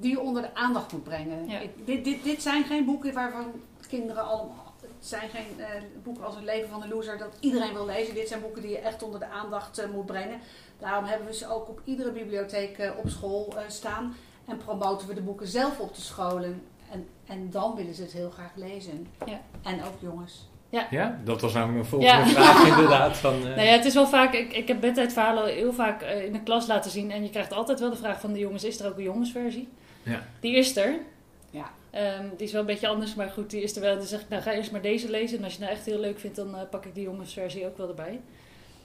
Die 0.00 0.10
je 0.10 0.20
onder 0.20 0.42
de 0.42 0.54
aandacht 0.54 0.92
moet 0.92 1.04
brengen. 1.04 1.48
Ja. 1.48 1.58
Ik- 1.58 1.86
dit, 1.86 2.04
dit, 2.04 2.24
dit 2.24 2.42
zijn 2.42 2.64
geen 2.64 2.84
boeken 2.84 3.12
waarvan 3.12 3.44
kinderen 3.88 4.24
allemaal. 4.24 4.74
Het 4.80 5.08
zijn 5.08 5.28
geen 5.30 5.60
eh, 5.64 5.66
boeken 6.02 6.24
als 6.24 6.34
Het 6.34 6.44
leven 6.44 6.68
van 6.68 6.80
de 6.80 6.88
loser 6.88 7.18
dat 7.18 7.36
iedereen 7.40 7.72
wil 7.72 7.86
lezen. 7.86 8.14
Dit 8.14 8.28
zijn 8.28 8.40
boeken 8.40 8.62
die 8.62 8.70
je 8.70 8.78
echt 8.78 9.02
onder 9.02 9.20
de 9.20 9.26
aandacht 9.28 9.78
eh, 9.78 9.88
moet 9.90 10.06
brengen. 10.06 10.38
Daarom 10.78 11.04
hebben 11.04 11.26
we 11.26 11.34
ze 11.34 11.48
ook 11.50 11.68
op 11.68 11.80
iedere 11.84 12.10
bibliotheek 12.12 12.78
eh, 12.78 12.90
op 12.98 13.08
school 13.08 13.52
eh, 13.56 13.62
staan. 13.68 14.14
En 14.46 14.56
promoten 14.56 15.08
we 15.08 15.14
de 15.14 15.20
boeken 15.22 15.46
zelf 15.46 15.78
op 15.80 15.94
de 15.94 16.00
scholen. 16.00 16.62
En, 16.92 17.06
en 17.26 17.50
dan 17.50 17.74
willen 17.74 17.94
ze 17.94 18.02
het 18.02 18.12
heel 18.12 18.30
graag 18.30 18.50
lezen. 18.54 19.06
Ja. 19.26 19.40
En 19.62 19.84
ook 19.84 19.94
jongens. 20.00 20.48
Ja, 20.90 21.18
dat 21.24 21.40
was 21.40 21.52
namelijk 21.52 21.78
mijn 21.78 22.02
volgende 22.02 22.30
Ja. 22.30 22.42
vraag 22.44 22.66
inderdaad. 22.68 23.16
Van, 23.16 23.34
eh, 23.34 23.42
Nou 23.42 23.60
ja, 23.60 23.72
het 23.72 23.84
is 23.84 23.94
wel 23.94 24.06
vaak... 24.06 24.34
Ik, 24.34 24.52
ik 24.52 24.68
heb 24.68 24.80
bedtijdverhalen 24.80 25.54
heel 25.54 25.72
vaak 25.72 26.02
in 26.02 26.32
de 26.32 26.42
klas 26.42 26.66
laten 26.66 26.90
zien. 26.90 27.10
En 27.10 27.22
je 27.22 27.30
krijgt 27.30 27.52
altijd 27.52 27.80
wel 27.80 27.90
de 27.90 27.96
vraag 27.96 28.20
van 28.20 28.32
de 28.32 28.38
jongens, 28.38 28.64
is 28.64 28.80
er 28.80 28.88
ook 28.90 28.96
een 28.96 29.02
jongensversie? 29.02 29.68
Ja. 30.02 30.26
Die 30.40 30.56
is 30.56 30.76
er. 30.76 30.94
Ja. 31.50 31.70
Ehm, 31.90 32.28
die 32.36 32.46
is 32.46 32.52
wel 32.52 32.60
een 32.60 32.66
beetje 32.66 32.88
anders, 32.88 33.14
maar 33.14 33.28
goed, 33.28 33.50
die 33.50 33.62
is 33.62 33.74
er 33.76 33.82
wel. 33.82 33.96
Dan 33.96 34.06
zeg 34.06 34.20
ik, 34.20 34.28
nou 34.28 34.42
ga 34.42 34.52
eerst 34.52 34.70
maar 34.70 34.82
deze 34.82 35.10
lezen. 35.10 35.38
En 35.38 35.44
als 35.44 35.52
je 35.52 35.58
het 35.58 35.68
nou 35.68 35.78
echt 35.78 35.86
heel 35.86 36.00
leuk 36.00 36.18
vindt, 36.18 36.36
dan 36.36 36.56
eh, 36.56 36.60
pak 36.70 36.84
ik 36.84 36.94
die 36.94 37.04
jongensversie 37.04 37.66
ook 37.66 37.76
wel 37.76 37.88
erbij. 37.88 38.20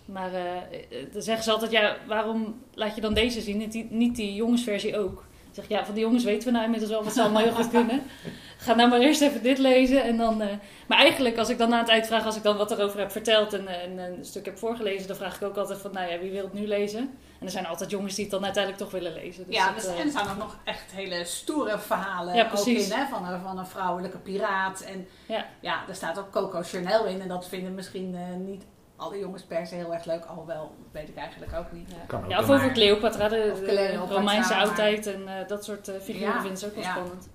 Maar 0.05 0.33
eh, 0.33 0.55
eh, 0.55 1.13
dan 1.13 1.21
zeggen 1.21 1.43
ze 1.43 1.51
altijd, 1.51 1.71
ja, 1.71 1.97
waarom 2.07 2.61
laat 2.73 2.95
je 2.95 3.01
dan 3.01 3.13
deze 3.13 3.41
zien? 3.41 3.57
Niet 3.57 3.71
die, 3.71 3.87
niet 3.89 4.15
die 4.15 4.33
jongensversie 4.33 4.97
ook? 4.97 5.23
Ik 5.49 5.61
zeg, 5.61 5.67
ja, 5.67 5.85
van 5.85 5.93
die 5.93 6.03
jongens 6.03 6.23
weten 6.23 6.47
we 6.47 6.51
nou 6.51 6.65
inmiddels 6.65 6.91
wel 6.91 7.03
wat 7.03 7.13
ze 7.13 7.21
allemaal 7.21 7.43
heel 7.43 7.51
goed 7.51 7.69
kunnen. 7.69 8.01
Ga 8.57 8.73
nou 8.73 8.89
maar 8.89 8.99
eerst 8.99 9.21
even 9.21 9.43
dit 9.43 9.57
lezen. 9.57 10.03
En 10.03 10.17
dan, 10.17 10.41
eh, 10.41 10.57
maar 10.87 10.97
eigenlijk, 10.97 11.37
als 11.37 11.49
ik 11.49 11.57
dan 11.57 11.69
na 11.69 11.79
het 11.79 11.89
eind 11.89 12.07
vraag, 12.07 12.25
als 12.25 12.35
ik 12.35 12.43
dan 12.43 12.57
wat 12.57 12.71
erover 12.71 12.99
heb 12.99 13.11
verteld 13.11 13.53
en, 13.53 13.67
eh, 13.67 13.83
en 13.83 13.97
een 13.97 14.25
stuk 14.25 14.45
heb 14.45 14.57
voorgelezen, 14.57 15.07
dan 15.07 15.15
vraag 15.15 15.35
ik 15.35 15.47
ook 15.47 15.57
altijd 15.57 15.79
van, 15.79 15.91
nou 15.91 16.11
ja, 16.11 16.19
wie 16.19 16.31
wil 16.31 16.43
het 16.43 16.53
nu 16.53 16.67
lezen? 16.67 17.17
En 17.39 17.45
er 17.45 17.51
zijn 17.51 17.65
altijd 17.65 17.89
jongens 17.89 18.15
die 18.15 18.23
het 18.23 18.33
dan 18.33 18.43
uiteindelijk 18.43 18.83
toch 18.83 18.91
willen 18.91 19.13
lezen. 19.13 19.45
Dus 19.45 19.55
ja, 19.55 19.65
dat, 19.65 19.75
dus, 19.75 19.85
eh, 19.85 19.99
en 19.99 20.05
er 20.05 20.09
staan 20.09 20.31
ook 20.31 20.37
nog 20.37 20.57
echt 20.63 20.91
hele 20.91 21.25
stoere 21.25 21.79
verhalen 21.79 22.35
Ja, 22.35 22.49
ook 22.55 22.65
in. 22.65 22.91
Hè, 22.91 23.05
van, 23.05 23.27
een, 23.27 23.41
van 23.41 23.57
een 23.57 23.65
vrouwelijke 23.65 24.17
piraat. 24.17 24.81
En 24.81 25.07
Ja. 25.25 25.45
ja, 25.59 25.83
er 25.87 25.95
staat 25.95 26.19
ook 26.19 26.31
Coco 26.31 26.61
Chanel 26.61 27.05
in. 27.05 27.21
En 27.21 27.27
dat 27.27 27.47
vinden 27.47 27.75
misschien 27.75 28.15
eh, 28.15 28.47
niet 28.47 28.63
alle 28.95 29.19
jongens 29.19 29.43
per 29.43 29.67
se 29.67 29.75
heel 29.75 29.93
erg 29.93 30.05
leuk. 30.05 30.25
Alhoewel, 30.25 30.75
dat 30.83 30.91
weet 30.91 31.09
ik 31.09 31.15
eigenlijk 31.15 31.53
ook 31.53 31.71
niet. 31.71 31.89
Ja. 31.89 31.95
Kan 32.07 32.23
ook 32.23 32.29
Ja, 32.29 32.39
of 32.39 32.49
over 32.49 32.71
Cleopatra, 32.71 33.27
de, 33.27 33.95
Romeinse 34.09 34.55
oudheid 34.55 35.07
en 35.07 35.47
dat 35.47 35.63
soort 35.63 35.91
figuren 36.01 36.33
Ja, 36.33 36.39
vinden 36.39 36.57
ze 36.57 36.65
ook 36.65 36.75
wel 36.75 36.83
ja. 36.83 36.91
spannend. 36.91 37.29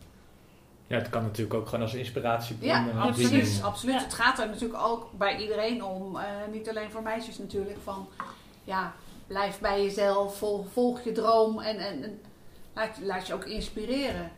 Ja, 0.90 0.96
het 0.96 1.08
kan 1.08 1.22
natuurlijk 1.22 1.54
ook 1.54 1.64
gewoon 1.68 1.80
als 1.84 1.94
inspiratiebron. 1.94 2.68
Ja, 2.68 2.86
absoluut. 2.96 3.60
absoluut. 3.62 3.94
Ja. 3.94 4.02
Het 4.02 4.14
gaat 4.14 4.38
er 4.38 4.46
natuurlijk 4.46 4.82
ook 4.82 5.10
bij 5.12 5.36
iedereen 5.36 5.84
om. 5.84 6.16
eh, 6.16 6.24
niet 6.52 6.68
alleen 6.68 6.90
voor 6.90 7.02
meisjes 7.02 7.38
natuurlijk. 7.38 7.76
Van 7.84 8.08
ja, 8.64 8.92
blijf 9.26 9.58
bij 9.58 9.82
jezelf, 9.82 10.38
volg, 10.38 10.66
volg 10.72 11.02
je 11.04 11.12
droom. 11.12 11.60
En, 11.60 11.78
en, 11.78 12.02
en 12.04 12.20
Laat, 12.74 12.98
laat 13.02 13.26
je 13.26 13.34
ook 13.34 13.44
inspireren. 13.44 14.30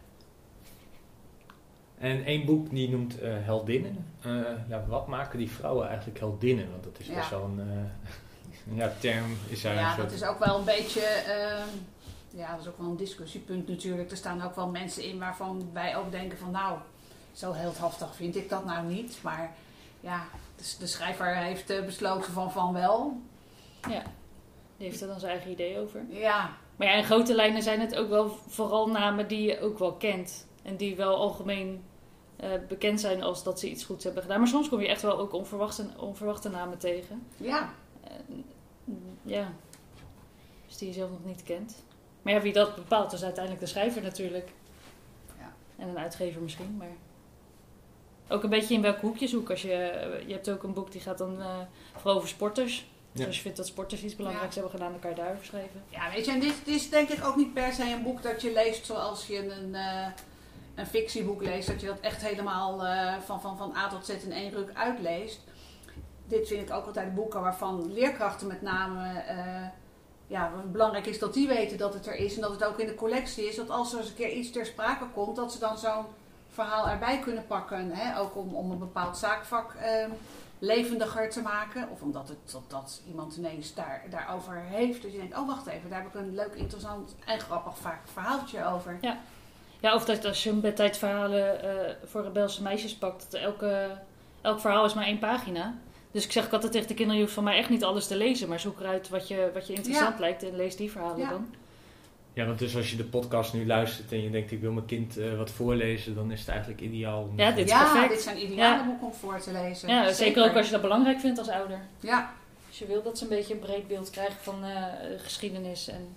En 1.99 2.25
één 2.25 2.45
boek 2.45 2.71
die 2.71 2.89
noemt 2.91 3.21
eh, 3.21 3.33
heldinnen. 3.37 4.07
Eh, 4.23 4.31
ja, 4.69 4.85
wat 4.89 5.07
maken 5.07 5.39
die 5.39 5.51
vrouwen 5.51 5.89
eigenlijk 5.89 6.19
heldinnen? 6.19 6.71
Want 6.71 6.85
dat 6.85 6.99
is 6.99 7.07
Ja. 7.07 7.15
best 7.15 7.31
wel 7.31 7.45
een 7.45 7.91
ja, 8.79 8.93
term. 8.99 9.37
Is 9.49 9.63
Ja, 9.63 9.71
een 9.71 9.87
soort... 9.87 9.97
dat 9.97 10.13
is 10.13 10.25
ook 10.25 10.45
wel 10.45 10.59
een 10.59 10.65
beetje. 10.65 11.01
Ja, 12.35 12.51
dat 12.51 12.61
is 12.61 12.69
ook 12.69 12.79
wel 12.79 12.87
een 12.89 12.97
discussiepunt 12.97 13.69
natuurlijk. 13.69 14.11
Er 14.11 14.17
staan 14.17 14.43
ook 14.43 14.55
wel 14.55 14.69
mensen 14.69 15.05
in 15.05 15.19
waarvan 15.19 15.71
wij 15.73 15.97
ook 15.97 16.11
denken 16.11 16.39
van 16.39 16.51
nou, 16.51 16.79
zo 17.33 17.53
heldhaftig 17.53 18.15
vind 18.15 18.37
ik 18.37 18.49
dat 18.49 18.65
nou 18.65 18.87
niet. 18.87 19.19
Maar 19.23 19.55
ja, 20.01 20.25
de, 20.57 20.65
de 20.79 20.87
schrijver 20.87 21.37
heeft 21.37 21.71
eh, 21.71 21.85
besloten 21.85 22.33
van 22.33 22.53
van 22.53 22.73
wel. 22.73 23.21
Ja, 23.89 24.03
die 24.77 24.87
heeft 24.87 25.01
er 25.01 25.09
dan 25.09 25.21
zijn 25.21 25.33
eigen 25.33 25.51
idee 25.51 25.79
over. 25.79 26.05
Ja, 26.09 26.51
Maar 26.77 26.87
ja, 26.87 26.95
in 26.95 27.05
grote 27.05 27.35
lijnen 27.35 27.63
zijn 27.63 27.81
het 27.81 27.97
ook 27.97 28.09
wel 28.09 28.29
vooral 28.49 28.89
namen 28.89 29.29
die 29.29 29.43
je 29.43 29.61
ook 29.61 29.79
wel 29.79 29.93
kent. 29.93 30.47
En 30.63 30.77
die 30.77 30.97
wel 30.97 31.17
algemeen 31.17 31.85
eh, 32.37 32.51
bekend 32.69 33.01
zijn 33.01 33.23
als 33.23 33.43
dat 33.43 33.61
ze 33.61 33.71
iets 33.71 33.85
goeds 33.85 34.05
hebben 34.05 34.23
gedaan. 34.23 34.39
Maar 34.39 34.49
soms 34.49 34.69
kom 34.69 34.81
je 34.81 34.89
echt 34.89 35.03
wel 35.03 35.19
ook 35.19 35.33
onverwachte, 35.33 35.87
onverwachte 35.97 36.49
namen 36.49 36.79
tegen. 36.79 37.27
ja. 37.37 37.71
Ja, 39.23 39.53
dus 40.67 40.77
die 40.79 40.89
je 40.89 40.95
zelf 40.95 41.11
nog 41.11 41.25
niet 41.25 41.43
kent. 41.43 41.83
Maar 42.23 42.33
ja, 42.33 42.41
wie 42.41 42.53
dat 42.53 42.75
bepaalt 42.75 43.13
is 43.13 43.23
uiteindelijk 43.25 43.65
de 43.65 43.71
schrijver 43.71 44.03
natuurlijk. 44.03 44.49
Ja. 45.39 45.53
En 45.77 45.89
een 45.89 45.99
uitgever 45.99 46.43
misschien, 46.43 46.77
maar... 46.77 46.89
Ook 48.29 48.43
een 48.43 48.51
beetje 48.51 48.75
in 48.75 48.83
welk 48.83 49.01
hoekje 49.01 49.29
zoeken. 49.29 49.51
Als 49.51 49.63
je, 49.63 50.23
je 50.27 50.33
hebt 50.33 50.51
ook 50.51 50.63
een 50.63 50.73
boek 50.73 50.93
die 50.93 51.01
gaat 51.01 51.19
dan 51.19 51.41
eh, 51.41 51.57
vooral 51.97 52.17
over 52.17 52.29
sporters. 52.29 52.87
Dus 53.13 53.27
als 53.27 53.37
je 53.37 53.43
vindt 53.43 53.57
dat 53.57 53.67
sporters 53.67 54.03
iets 54.03 54.17
belangrijks 54.17 54.55
Ja. 54.55 54.61
hebben 54.61 54.79
gedaan, 54.79 54.93
dan 54.93 55.01
kan 55.01 55.11
je 55.11 55.17
daarover 55.17 55.45
schrijven. 55.45 55.83
Ja, 55.89 56.11
weet 56.11 56.25
je, 56.25 56.31
en 56.33 56.41
dit, 56.41 56.55
dit 56.65 56.75
is 56.75 56.91
denk 56.91 57.09
ik 57.09 57.25
ook 57.25 57.37
niet 57.37 57.55
per 57.55 57.73
se 57.73 57.83
een 57.83 58.03
boek 58.03 58.23
dat 58.23 58.43
je 58.43 58.53
leest 58.53 58.87
zoals 58.87 59.27
je 59.27 59.51
een, 59.53 59.75
eh, 59.75 60.07
een 60.75 60.87
fictieboek 60.87 61.43
leest. 61.43 61.67
Dat 61.69 61.81
je 61.81 61.87
dat 61.87 62.01
echt 62.01 62.23
helemaal 62.27 62.87
eh, 62.87 63.15
van, 63.25 63.41
van, 63.41 63.57
van 63.57 63.77
A 63.77 63.89
tot 63.89 64.07
Z 64.07 64.09
in 64.09 64.33
één 64.33 64.51
ruk 64.53 64.71
uitleest. 64.75 65.41
Dit 66.27 66.49
vind 66.49 66.63
ik 66.69 66.75
ook 66.75 66.87
altijd 66.87 67.15
boeken 67.15 67.41
waarvan 67.41 67.93
leerkrachten 67.93 68.47
met 68.47 68.63
name... 68.63 69.23
ja, 70.27 70.53
belangrijk 70.73 71.07
is 71.07 71.19
dat 71.19 71.35
die 71.35 71.49
weten 71.49 71.79
dat 71.79 71.95
het 71.95 72.07
er 72.07 72.17
is 72.17 72.35
en 72.35 72.41
dat 72.41 72.51
het 72.51 72.65
ook 72.65 72.79
in 72.79 72.87
de 72.87 72.95
collectie 72.95 73.49
is. 73.49 73.57
Dat 73.57 73.71
als 73.71 73.93
er 73.93 73.99
eens 73.99 74.09
een 74.09 74.15
keer 74.15 74.33
iets 74.33 74.51
ter 74.51 74.67
sprake 74.67 75.05
komt, 75.15 75.37
dat 75.37 75.53
ze 75.53 75.59
dan 75.59 75.79
zo'n 75.79 76.05
verhaal 76.49 76.89
erbij 76.89 77.19
kunnen 77.19 77.47
pakken. 77.47 77.91
Hè? 77.91 78.19
Ook 78.19 78.37
om, 78.37 78.55
om 78.55 78.71
een 78.71 78.79
bepaald 78.79 79.17
zaakvak 79.19 79.75
eh, 79.75 80.07
levendiger 80.59 81.31
te 81.31 81.43
maken. 81.43 81.89
Of 81.91 82.03
omdat 82.03 82.29
het, 82.29 82.57
dat, 82.69 83.03
iemand 83.09 83.37
ineens 83.37 83.75
daar, 83.75 84.03
daarover 84.11 84.63
heeft. 84.69 85.03
Dus 85.03 85.13
je 85.13 85.19
denkt, 85.19 85.37
oh 85.37 85.47
wacht 85.47 85.67
even, 85.67 85.91
daar 85.91 86.03
heb 86.03 86.15
ik 86.15 86.21
een 86.21 86.35
leuk, 86.35 86.55
interessant 86.55 87.15
en 87.27 87.41
grappig 87.41 87.79
vaak 87.79 88.01
verhaaltje 88.13 88.65
over. 88.65 88.99
Ja, 89.81 89.95
of 89.95 90.05
dat 90.05 90.25
als 90.25 90.43
je 90.43 90.51
een 90.51 90.61
bedtijdverhalen 90.61 91.63
eh 91.63 91.95
voor 92.05 92.23
rebelse 92.23 92.63
meisjes 92.63 92.97
pakt, 92.97 93.31
dat 93.31 93.41
elke, 93.41 93.99
elk 94.41 94.61
verhaal 94.61 94.85
is 94.85 94.95
maar 94.95 95.05
één 95.05 95.19
pagina. 95.19 95.75
Dus 96.13 96.25
ik 96.25 96.33
zeg 96.33 96.45
ook 96.45 96.53
altijd 96.53 96.73
tegen 96.73 96.89
de 96.89 96.95
kinderen, 96.95 97.17
je 97.19 97.23
hoeft 97.25 97.35
van 97.37 97.45
mij 97.45 97.57
echt 97.57 97.69
niet 97.71 97.85
alles 97.85 98.07
te 98.07 98.17
lezen, 98.17 98.49
maar 98.49 98.61
zoek 98.61 98.81
eruit 98.81 99.09
wat 99.09 99.29
je, 99.29 99.51
wat 99.55 99.67
je 99.67 99.73
interessant 99.75 100.15
Ja. 100.15 100.21
lijkt 100.21 100.43
en 100.43 100.57
lees 100.57 100.77
die 100.77 100.91
verhalen 100.91 101.19
Ja. 101.19 101.29
dan. 101.31 101.47
Ja, 102.35 102.47
want 102.47 102.59
dus 102.59 102.77
als 102.77 102.91
je 102.91 102.97
de 102.97 103.05
podcast 103.05 103.53
nu 103.53 103.67
luistert 103.67 104.13
en 104.13 104.23
je 104.23 104.31
denkt 104.31 104.51
ik 104.51 104.61
wil 104.61 104.73
mijn 104.73 104.87
kind 104.87 105.17
eh, 105.17 105.37
wat 105.37 105.51
voorlezen, 105.51 106.15
dan 106.15 106.31
is 106.33 106.41
het 106.41 106.49
eigenlijk 106.49 106.81
ideaal. 106.81 107.23
om- 107.23 107.39
Ja, 107.39 107.51
dit 107.51 107.65
is 107.65 107.71
ja, 107.71 107.83
perfect. 107.93 108.13
dit 108.13 108.23
zijn 108.23 108.37
ideale 108.43 108.77
Ja. 108.77 108.85
boeken 108.87 109.07
om 109.07 109.13
voor 109.13 109.41
te 109.41 109.53
lezen. 109.53 109.89
Ja, 109.89 110.13
zeker. 110.13 110.45
ook 110.51 110.57
als 110.57 110.67
je 110.67 110.73
dat 110.73 110.81
belangrijk 110.83 111.21
vindt 111.21 111.39
als 111.39 111.49
ouder. 111.49 111.81
Ja, 112.01 112.35
Als 112.69 112.79
je 112.81 112.87
wil 112.87 113.03
dat 113.03 113.19
ze 113.19 113.25
een 113.25 113.31
beetje 113.31 113.55
een 113.55 113.61
breed 113.61 113.89
beeld 113.89 114.11
krijgen 114.11 114.37
van 114.41 114.65
eh, 114.65 114.85
geschiedenis 115.19 115.89
en 115.89 116.09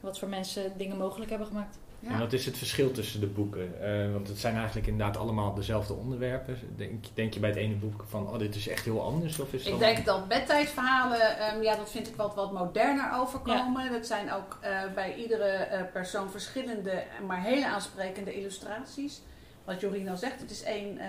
wat 0.00 0.18
voor 0.18 0.28
mensen 0.28 0.72
dingen 0.76 0.96
mogelijk 0.96 1.30
hebben 1.30 1.48
gemaakt. 1.48 1.78
En 2.06 2.12
ja. 2.12 2.18
wat 2.18 2.32
is 2.32 2.46
het 2.46 2.58
verschil 2.58 2.90
tussen 2.90 3.20
de 3.20 3.26
boeken? 3.26 3.82
Eh, 3.82 4.12
want 4.12 4.28
het 4.28 4.38
zijn 4.38 4.56
eigenlijk 4.56 4.86
inderdaad 4.86 5.16
allemaal 5.16 5.54
dezelfde 5.54 5.92
onderwerpen. 5.94 6.58
Denk, 6.76 7.04
denk 7.14 7.34
je 7.34 7.40
bij 7.40 7.48
het 7.48 7.58
ene 7.58 7.74
boek 7.74 8.04
van, 8.08 8.28
oh 8.28 8.38
dit 8.38 8.54
is 8.54 8.68
echt 8.68 8.84
heel 8.84 9.02
anders? 9.02 9.38
Of 9.38 9.52
is 9.52 9.64
Ik 9.64 9.70
dan- 9.70 9.78
denk 9.78 10.04
dat 10.04 10.28
bedtijdverhalen, 10.28 11.38
ehm, 11.38 11.62
ja, 11.62 11.76
dat 11.76 11.90
vind 11.90 12.08
ik 12.08 12.16
wat, 12.16 12.34
wat 12.34 12.52
moderner 12.52 13.12
overkomen. 13.14 13.92
Dat 13.92 14.06
zijn 14.06 14.32
ook 14.32 14.58
eh, 14.60 14.80
bij 14.94 15.14
iedere 15.14 15.44
eh, 15.48 15.80
persoon 15.92 16.30
verschillende, 16.30 17.02
maar 17.26 17.42
hele 17.42 17.66
aansprekende 17.66 18.34
illustraties. 18.34 19.20
Wat 19.64 19.80
Jorien 19.80 20.08
al 20.08 20.16
zegt, 20.16 20.40
het 20.40 20.50
is 20.50 20.62
één, 20.62 20.98
eh, 20.98 21.06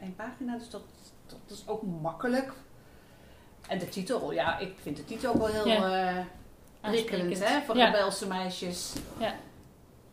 één 0.00 0.14
pagina, 0.16 0.56
dus 0.58 0.70
dat, 0.70 0.82
dat 1.26 1.38
is 1.58 1.64
ook 1.66 1.82
makkelijk. 2.02 2.52
En 3.68 3.78
de 3.78 3.88
titel, 3.88 4.32
ja, 4.32 4.58
ik 4.58 4.74
vind 4.82 4.96
de 4.96 5.04
titel 5.04 5.32
ook 5.34 5.38
wel 5.38 5.46
heel 5.46 5.66
Ja. 5.66 6.08
eh 6.18 6.24
prikkelend, 6.90 7.44
hè, 7.48 7.60
voor 7.60 7.76
Ja. 7.76 7.84
rebelse 7.90 8.26
meisjes. 8.26 8.92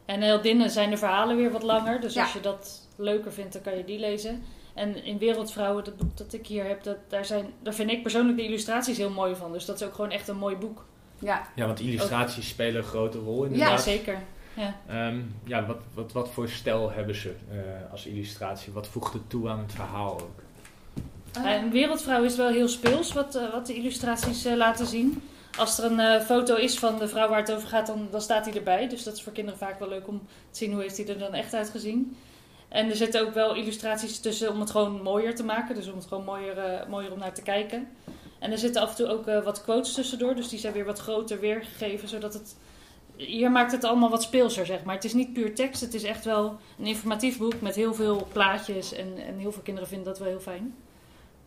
En 0.05 0.21
heldinnen 0.21 0.69
zijn 0.69 0.89
de 0.89 0.97
verhalen 0.97 1.37
weer 1.37 1.51
wat 1.51 1.63
langer. 1.63 2.01
Dus 2.01 2.13
Ja. 2.13 2.21
als 2.23 2.33
je 2.33 2.39
dat 2.39 2.87
leuker 2.95 3.33
vindt, 3.33 3.53
dan 3.53 3.61
kan 3.61 3.77
je 3.77 3.83
die 3.85 3.99
lezen. 3.99 4.43
En 4.73 5.03
in 5.05 5.17
Wereldvrouwen, 5.17 5.83
dat 5.83 5.97
boek 5.97 6.17
dat 6.17 6.33
ik 6.33 6.47
hier 6.47 6.63
heb, 6.67 6.83
dat, 6.83 6.97
daar, 7.07 7.25
zijn, 7.25 7.45
daar 7.63 7.73
vind 7.73 7.91
ik 7.91 8.01
persoonlijk 8.01 8.37
de 8.37 8.43
illustraties 8.43 8.97
heel 8.97 9.09
mooi 9.09 9.35
van. 9.35 9.51
Dus 9.51 9.65
dat 9.65 9.81
is 9.81 9.87
ook 9.87 9.93
gewoon 9.93 10.11
echt 10.11 10.27
een 10.27 10.37
mooi 10.37 10.55
boek. 10.55 10.85
Ja, 11.19 11.41
Ja, 11.55 11.65
want 11.65 11.79
illustraties 11.79 12.47
spelen 12.47 12.75
een 12.81 12.87
grote 12.87 13.17
rol 13.17 13.43
Ja, 13.43 13.49
inderdaad. 13.51 13.81
zeker. 13.81 14.17
Ja. 14.53 14.75
Ehm, 14.87 15.19
ja, 15.43 15.65
wat, 15.65 15.77
wat, 15.93 16.11
wat 16.11 16.29
voor 16.29 16.49
stijl 16.49 16.91
hebben 16.91 17.15
ze 17.15 17.33
eh, 17.51 17.91
als 17.91 18.05
illustratie? 18.05 18.73
Wat 18.73 18.87
voegt 18.87 19.13
het 19.13 19.29
toe 19.29 19.49
aan 19.49 19.59
het 19.59 19.71
verhaal 19.73 20.13
ook? 20.21 20.43
En 21.43 21.71
Wereldvrouw 21.71 22.23
is 22.23 22.35
wel 22.35 22.49
heel 22.49 22.67
speels, 22.67 23.13
wat, 23.13 23.35
eh, 23.35 23.51
wat 23.51 23.65
de 23.67 23.73
illustraties 23.75 24.45
eh, 24.45 24.55
laten 24.55 24.85
zien. 24.85 25.21
Als 25.57 25.77
er 25.77 25.91
een 25.91 25.99
eh, 25.99 26.21
foto 26.21 26.55
is 26.55 26.79
van 26.79 26.99
de 26.99 27.07
vrouw 27.07 27.29
waar 27.29 27.39
het 27.39 27.51
over 27.51 27.67
gaat, 27.67 27.87
dan, 27.87 28.07
dan 28.11 28.21
staat 28.21 28.45
hij 28.45 28.53
erbij. 28.53 28.87
Dus 28.87 29.03
dat 29.03 29.15
is 29.15 29.23
voor 29.23 29.33
kinderen 29.33 29.59
vaak 29.59 29.79
wel 29.79 29.89
leuk 29.89 30.07
om 30.07 30.21
te 30.51 30.57
zien 30.57 30.71
hoe 30.71 30.81
heeft 30.81 30.97
hij 30.97 31.07
er 31.07 31.19
dan 31.19 31.33
echt 31.33 31.53
uitgezien. 31.53 32.17
En 32.71 32.89
er 32.89 32.95
zitten 32.95 33.21
ook 33.21 33.33
wel 33.33 33.55
illustraties 33.55 34.19
tussen 34.19 34.51
om 34.51 34.59
het 34.59 34.71
gewoon 34.71 35.01
mooier 35.01 35.35
te 35.35 35.43
maken. 35.43 35.75
Dus 35.75 35.87
om 35.87 35.95
het 35.95 36.07
gewoon 36.07 36.23
mooier, 36.23 36.57
eh, 36.57 36.87
mooier 36.87 37.11
om 37.11 37.19
naar 37.19 37.33
te 37.33 37.41
kijken. 37.41 37.87
En 38.39 38.51
er 38.51 38.57
zitten 38.57 38.81
af 38.81 38.89
en 38.89 38.95
toe 38.95 39.07
ook 39.07 39.27
eh, 39.27 39.43
wat 39.43 39.63
quotes 39.63 39.93
tussendoor. 39.93 40.35
Dus 40.35 40.49
die 40.49 40.59
zijn 40.59 40.73
weer 40.73 40.85
wat 40.85 40.99
groter 40.99 41.39
weergegeven. 41.39 42.07
Zodat 42.07 42.33
het... 42.33 42.57
Hier 43.15 43.51
maakt 43.51 43.71
het 43.71 43.83
allemaal 43.83 44.09
wat 44.09 44.23
speelser, 44.23 44.65
zeg 44.65 44.83
maar. 44.83 44.95
Het 44.95 45.03
is 45.03 45.13
niet 45.13 45.33
puur 45.33 45.55
tekst. 45.55 45.81
Het 45.81 45.93
is 45.93 46.03
echt 46.03 46.25
wel 46.25 46.57
een 46.79 46.85
informatief 46.85 47.37
boek 47.37 47.61
met 47.61 47.75
heel 47.75 47.93
veel 47.93 48.27
plaatjes. 48.31 48.93
En, 48.93 49.17
en 49.25 49.37
heel 49.37 49.51
veel 49.51 49.61
kinderen 49.61 49.89
vinden 49.89 50.07
dat 50.07 50.19
wel 50.19 50.27
heel 50.27 50.39
fijn. 50.39 50.75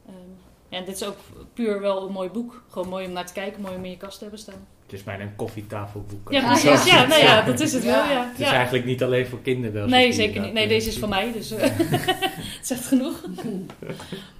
Ehm, 0.06 0.43
en 0.68 0.84
dit 0.84 0.94
is 0.94 1.04
ook 1.04 1.16
puur 1.54 1.80
wel 1.80 2.06
een 2.06 2.12
mooi 2.12 2.28
boek. 2.28 2.62
Gewoon 2.70 2.88
mooi 2.88 3.06
om 3.06 3.12
naar 3.12 3.26
te 3.26 3.32
kijken. 3.32 3.60
Mooi 3.62 3.76
om 3.76 3.84
in 3.84 3.90
je 3.90 3.96
kast 3.96 4.16
te 4.16 4.22
hebben 4.22 4.40
staan. 4.42 4.66
Het 4.82 4.92
is 4.92 5.02
bijna 5.02 5.22
een 5.22 5.36
koffietafelboek. 5.36 6.32
Ja, 6.32 6.46
precies. 6.46 6.84
Ja, 6.84 7.06
nou 7.06 7.22
ja, 7.22 7.42
dat 7.42 7.60
is 7.60 7.72
het 7.72 7.82
Ja. 7.82 7.90
wel, 7.90 8.16
ja. 8.16 8.28
Het 8.28 8.40
is 8.40 8.46
ja. 8.46 8.52
eigenlijk 8.52 8.84
niet 8.84 9.02
alleen 9.02 9.26
voor 9.26 9.42
kinderen. 9.42 9.88
Nee, 9.90 10.12
zeker 10.12 10.40
niet. 10.40 10.52
Nee, 10.52 10.68
deze 10.68 10.88
is 10.88 10.98
van 10.98 11.08
mij, 11.08 11.32
dus 11.32 11.50
eh, 11.50 11.62
het 12.58 12.58
zegt 12.66 12.84
genoeg. 12.84 13.24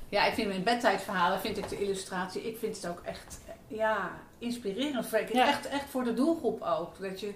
Ja, 0.09 0.27
ik 0.27 0.35
vind 0.35 0.53
in 0.55 0.63
bedtijdverhalen 0.63 1.41
vind 1.41 1.59
ik 1.59 1.69
de 1.69 1.83
illustratie, 1.83 2.49
ik 2.49 2.59
vind 2.59 2.77
het 2.77 2.87
ook 2.89 3.01
echt 3.05 3.41
ja, 3.69 4.11
inspirerend. 4.39 5.07
Ja. 5.33 5.49
Echt, 5.49 5.69
echt 5.69 5.85
voor 5.91 6.05
de 6.05 6.15
doelgroep 6.15 6.63
ook. 6.63 7.01
Dat 7.01 7.21
je, 7.21 7.27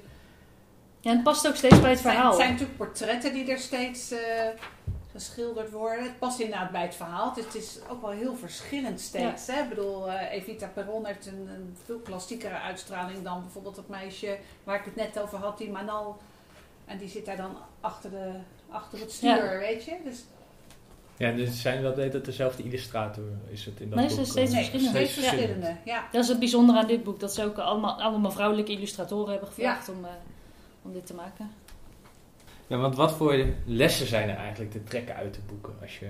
Ja, 1.00 1.10
en 1.10 1.16
het 1.16 1.22
past 1.22 1.48
ook 1.48 1.56
steeds 1.56 1.80
bij 1.80 1.90
het 1.90 2.00
verhaal. 2.00 2.26
het 2.28 2.36
zijn 2.36 2.50
natuurlijk 2.50 2.76
portretten 2.78 3.32
die 3.32 3.50
er 3.50 3.58
steeds 3.58 4.10
eh, 4.10 4.18
geschilderd 5.18 5.70
worden. 5.70 6.02
Het 6.04 6.18
past 6.18 6.38
inderdaad 6.40 6.70
bij 6.70 6.82
het 6.82 6.94
verhaal. 6.94 7.28
Het 7.34 7.38
is, 7.38 7.44
het 7.44 7.54
is 7.54 7.78
ook 7.90 8.00
wel 8.00 8.10
heel 8.10 8.34
verschillend 8.36 9.00
steeds. 9.00 9.46
Hè? 9.46 9.62
Ik 9.62 9.68
bedoel, 9.68 10.10
eh, 10.10 10.32
Evita 10.32 10.66
Perron 10.74 11.06
heeft 11.06 11.26
een, 11.26 11.48
een 11.54 11.76
veel 11.84 11.98
klassiekere 11.98 12.58
uitstraling 12.60 13.22
dan 13.22 13.40
bijvoorbeeld 13.42 13.76
het 13.76 13.88
meisje 13.88 14.38
waar 14.64 14.78
ik 14.78 14.84
het 14.84 14.96
net 14.96 15.20
over 15.20 15.38
had, 15.38 15.58
die 15.58 15.70
Manal. 15.70 16.16
En 16.84 16.98
die 16.98 17.08
zit 17.08 17.26
daar 17.26 17.36
dan 17.36 17.56
achter, 17.80 18.10
de, 18.10 18.32
achter 18.70 18.98
het 18.98 19.12
stuur, 19.12 19.58
weet 19.58 19.84
je. 19.84 19.96
Dus 20.04 20.24
Ja, 21.16 21.32
dus 21.32 21.60
zijn 21.60 21.82
dat 21.82 21.96
het 21.96 22.24
dezelfde 22.24 22.62
illustrator? 22.62 23.24
Is 23.50 23.64
het 23.64 23.80
in 23.80 23.88
dat 23.90 23.98
Nee, 23.98 24.08
boek? 24.08 24.18
is 24.18 24.28
steeds 24.30 24.50
eh, 24.50 24.56
nee, 24.56 24.64
verschillende. 24.64 25.06
steeds 25.06 25.26
verschillende. 25.26 25.76
Ja. 25.84 26.08
Dat 26.12 26.22
is 26.22 26.28
het 26.28 26.38
bijzondere 26.38 26.78
aan 26.78 26.86
dit 26.86 27.04
boek. 27.04 27.20
Dat 27.20 27.34
ze 27.34 27.44
ook 27.44 27.58
allemaal, 27.58 28.00
allemaal 28.02 28.30
vrouwelijke 28.30 28.72
illustratoren 28.72 29.30
hebben 29.30 29.48
gevraagd 29.48 29.88
om, 29.88 30.04
eh, 30.04 30.10
om 30.82 30.92
dit 30.92 31.06
te 31.06 31.14
maken. 31.14 31.50
Ja, 32.68 32.76
want 32.76 32.96
wat 32.96 33.12
voor 33.12 33.44
lessen 33.64 34.06
zijn 34.06 34.28
er 34.28 34.36
eigenlijk 34.36 34.70
te 34.70 34.84
trekken 34.84 35.14
uit 35.14 35.34
de 35.34 35.40
boeken 35.46 35.74
als 35.80 35.98
je 35.98 36.06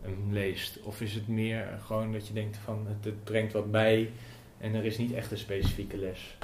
hem 0.00 0.28
leest? 0.30 0.82
Of 0.82 1.00
is 1.00 1.14
het 1.14 1.28
meer 1.28 1.78
gewoon 1.84 2.12
dat 2.12 2.26
je 2.26 2.32
denkt 2.32 2.56
van 2.56 2.86
het, 3.00 3.24
brengt 3.24 3.52
wat 3.52 3.70
bij 3.70 4.10
en 4.58 4.74
er 4.74 4.84
is 4.84 4.98
niet 4.98 5.12
echt 5.12 5.30
een 5.30 5.38
specifieke 5.38 5.96
les? 5.96 6.36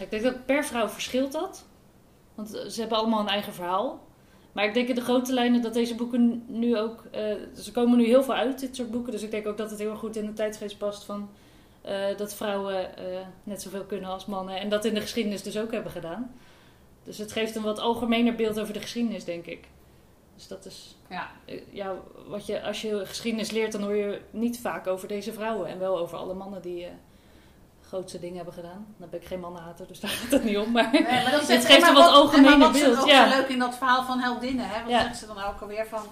Ik 0.00 0.10
denk 0.10 0.22
dat 0.22 0.46
per 0.46 0.64
vrouw 0.64 0.88
verschilt 0.88 1.32
dat. 1.32 1.64
Want 2.34 2.54
eh, 2.54 2.68
ze 2.68 2.80
hebben 2.80 2.98
allemaal 2.98 3.20
een 3.20 3.28
eigen 3.28 3.52
verhaal. 3.52 4.08
Maar 4.52 4.64
ik 4.64 4.74
denk 4.74 4.88
in 4.88 4.94
de 4.94 5.00
grote 5.00 5.32
lijnen 5.32 5.62
dat 5.62 5.74
deze 5.74 5.94
boeken 5.94 6.44
nu 6.46 6.78
ook... 6.78 7.04
eh, 7.10 7.22
ze 7.56 7.72
komen 7.72 7.98
nu 7.98 8.04
heel 8.06 8.22
veel 8.22 8.34
uit, 8.34 8.60
dit 8.60 8.76
soort 8.76 8.90
boeken. 8.90 9.12
Dus 9.12 9.22
ik 9.22 9.30
denk 9.30 9.46
ook 9.46 9.56
dat 9.56 9.70
het 9.70 9.78
heel 9.78 9.96
goed 9.96 10.16
in 10.16 10.26
de 10.26 10.32
tijdsgeest 10.32 10.78
past 10.78 11.04
van... 11.04 11.30
eh, 11.82 12.16
dat 12.16 12.34
vrouwen 12.34 12.96
eh, 12.96 13.04
net 13.42 13.62
zoveel 13.62 13.84
kunnen 13.84 14.10
als 14.10 14.26
mannen. 14.26 14.60
En 14.60 14.68
dat 14.68 14.84
in 14.84 14.94
de 14.94 15.00
geschiedenis 15.00 15.42
dus 15.42 15.58
ook 15.58 15.72
hebben 15.72 15.92
gedaan. 15.92 16.34
Dus 17.10 17.18
het 17.18 17.32
geeft 17.32 17.54
een 17.56 17.62
wat 17.62 17.78
algemener 17.78 18.34
beeld 18.34 18.60
over 18.60 18.72
de 18.72 18.80
geschiedenis, 18.80 19.24
denk 19.24 19.46
ik. 19.46 19.68
Dus 20.34 20.48
dat 20.48 20.64
is... 20.64 20.96
Ja. 21.08 21.30
eh, 21.44 21.60
ja, 21.70 21.94
wat 22.26 22.46
je, 22.46 22.62
als 22.62 22.82
je 22.82 23.06
geschiedenis 23.06 23.50
leert, 23.50 23.72
dan 23.72 23.82
hoor 23.82 23.94
je 23.94 24.20
niet 24.30 24.58
vaak 24.60 24.86
over 24.86 25.08
deze 25.08 25.32
vrouwen. 25.32 25.68
En 25.68 25.78
wel 25.78 25.98
over 25.98 26.18
alle 26.18 26.34
mannen 26.34 26.62
die 26.62 26.84
eh, 26.84 26.90
grootste 27.88 28.20
dingen 28.20 28.36
hebben 28.36 28.54
gedaan. 28.54 28.86
Dan 28.96 29.08
ben 29.10 29.20
ik 29.20 29.26
geen 29.26 29.40
mannenhater, 29.40 29.86
dus 29.86 30.00
daar 30.00 30.10
gaat 30.20 30.30
het 30.30 30.44
niet 30.44 30.58
om. 30.58 30.70
Maar, 30.72 30.88
Nee, 30.92 31.02
maar 31.02 31.30
dat 31.30 31.48
het 31.48 31.64
geeft 31.64 31.88
een 31.88 31.94
wat 31.94 32.04
Wat- 32.04 32.12
algemener 32.14 32.52
Emma 32.52 32.66
Watson 32.66 32.88
beeld. 32.88 33.00
ook 33.00 33.06
Ja. 33.08 33.28
leuk 33.28 33.48
in 33.48 33.58
dat 33.58 33.76
verhaal 33.76 34.04
van 34.04 34.18
heldinnen. 34.18 34.68
Hè? 34.68 34.82
Wat 34.82 34.90
Ja. 34.90 35.02
zegt 35.02 35.18
ze 35.18 35.26
dan 35.26 35.42
ook 35.42 35.60
alweer 35.60 35.86
van... 35.86 36.02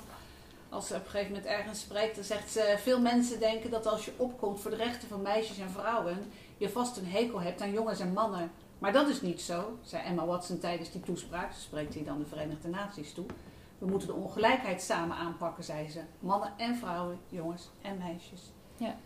Als 0.69 0.87
ze 0.87 0.95
op 0.95 1.05
een 1.05 1.11
gegeven 1.11 1.33
moment 1.33 1.51
ergens 1.51 1.81
spreekt, 1.81 2.15
dan 2.15 2.25
zegt 2.25 2.51
ze... 2.53 2.75
Veel 2.83 3.01
mensen 3.01 3.41
denken 3.41 3.71
dat 3.71 3.87
als 3.87 4.05
je 4.05 4.13
opkomt 4.17 4.61
voor 4.61 4.71
de 4.71 4.77
rechten 4.77 5.09
van 5.09 5.23
meisjes 5.23 5.59
en 5.59 5.71
vrouwen... 5.71 6.33
je 6.57 6.69
vast 6.69 6.97
een 6.97 7.07
hekel 7.07 7.41
hebt 7.41 7.61
aan 7.61 7.73
jongens 7.73 8.01
en 8.01 8.13
mannen. 8.13 8.51
Maar 8.79 8.93
dat 8.93 9.09
is 9.09 9.21
niet 9.21 9.41
zo, 9.41 9.79
zei 9.83 10.03
Emma 10.05 10.27
Watson 10.27 10.59
tijdens 10.59 10.91
die 10.93 11.01
toespraak. 11.01 11.53
Spreekt 11.53 11.95
hier 11.95 12.05
dan 12.05 12.19
de 12.19 12.27
Verenigde 12.27 12.69
Naties 12.69 13.13
toe. 13.13 13.25
We 13.79 13.87
moeten 13.87 14.09
de 14.09 14.15
ongelijkheid 14.15 14.83
samen 14.83 15.17
aanpakken, 15.17 15.65
zei 15.65 15.89
ze. 15.91 16.01
Mannen 16.21 16.53
en 16.57 16.77
vrouwen, 16.77 17.19
jongens 17.29 17.69
en 17.83 17.99
meisjes. 17.99 18.41
Ja. 18.77 18.97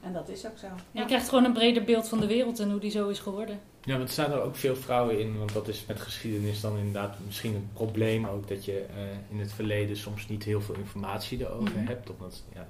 En 0.00 0.12
dat 0.12 0.28
is 0.28 0.46
ook 0.46 0.58
zo. 0.58 0.66
Je 0.90 1.04
krijgt 1.04 1.28
gewoon 1.28 1.44
een 1.44 1.52
breder 1.52 1.84
beeld 1.84 2.08
van 2.08 2.20
de 2.20 2.26
wereld 2.26 2.58
en 2.60 2.70
hoe 2.70 2.80
die 2.80 2.90
zo 2.90 3.08
is 3.08 3.18
geworden. 3.18 3.60
Ja, 3.84 3.92
want 3.96 4.04
er 4.04 4.12
staan 4.12 4.32
er 4.32 4.42
ook 4.42 4.56
veel 4.56 4.76
vrouwen 4.76 5.18
in, 5.20 5.38
want 5.38 5.52
dat 5.52 5.68
is 5.68 5.84
met 5.86 6.00
geschiedenis 6.00 6.60
dan 6.60 6.76
inderdaad 6.76 7.16
misschien 7.26 7.54
een 7.54 7.68
probleem 7.72 8.26
ook 8.26 8.48
dat 8.48 8.64
je 8.64 8.80
eh, 8.80 9.02
in 9.30 9.38
het 9.40 9.52
verleden 9.52 9.96
soms 9.96 10.28
niet 10.28 10.42
heel 10.42 10.60
veel 10.60 10.74
informatie 10.74 11.40
erover 11.40 11.76
Mhm. 11.78 11.86
hebt. 11.86 12.10
Omdat 12.10 12.42
ja, 12.54 12.66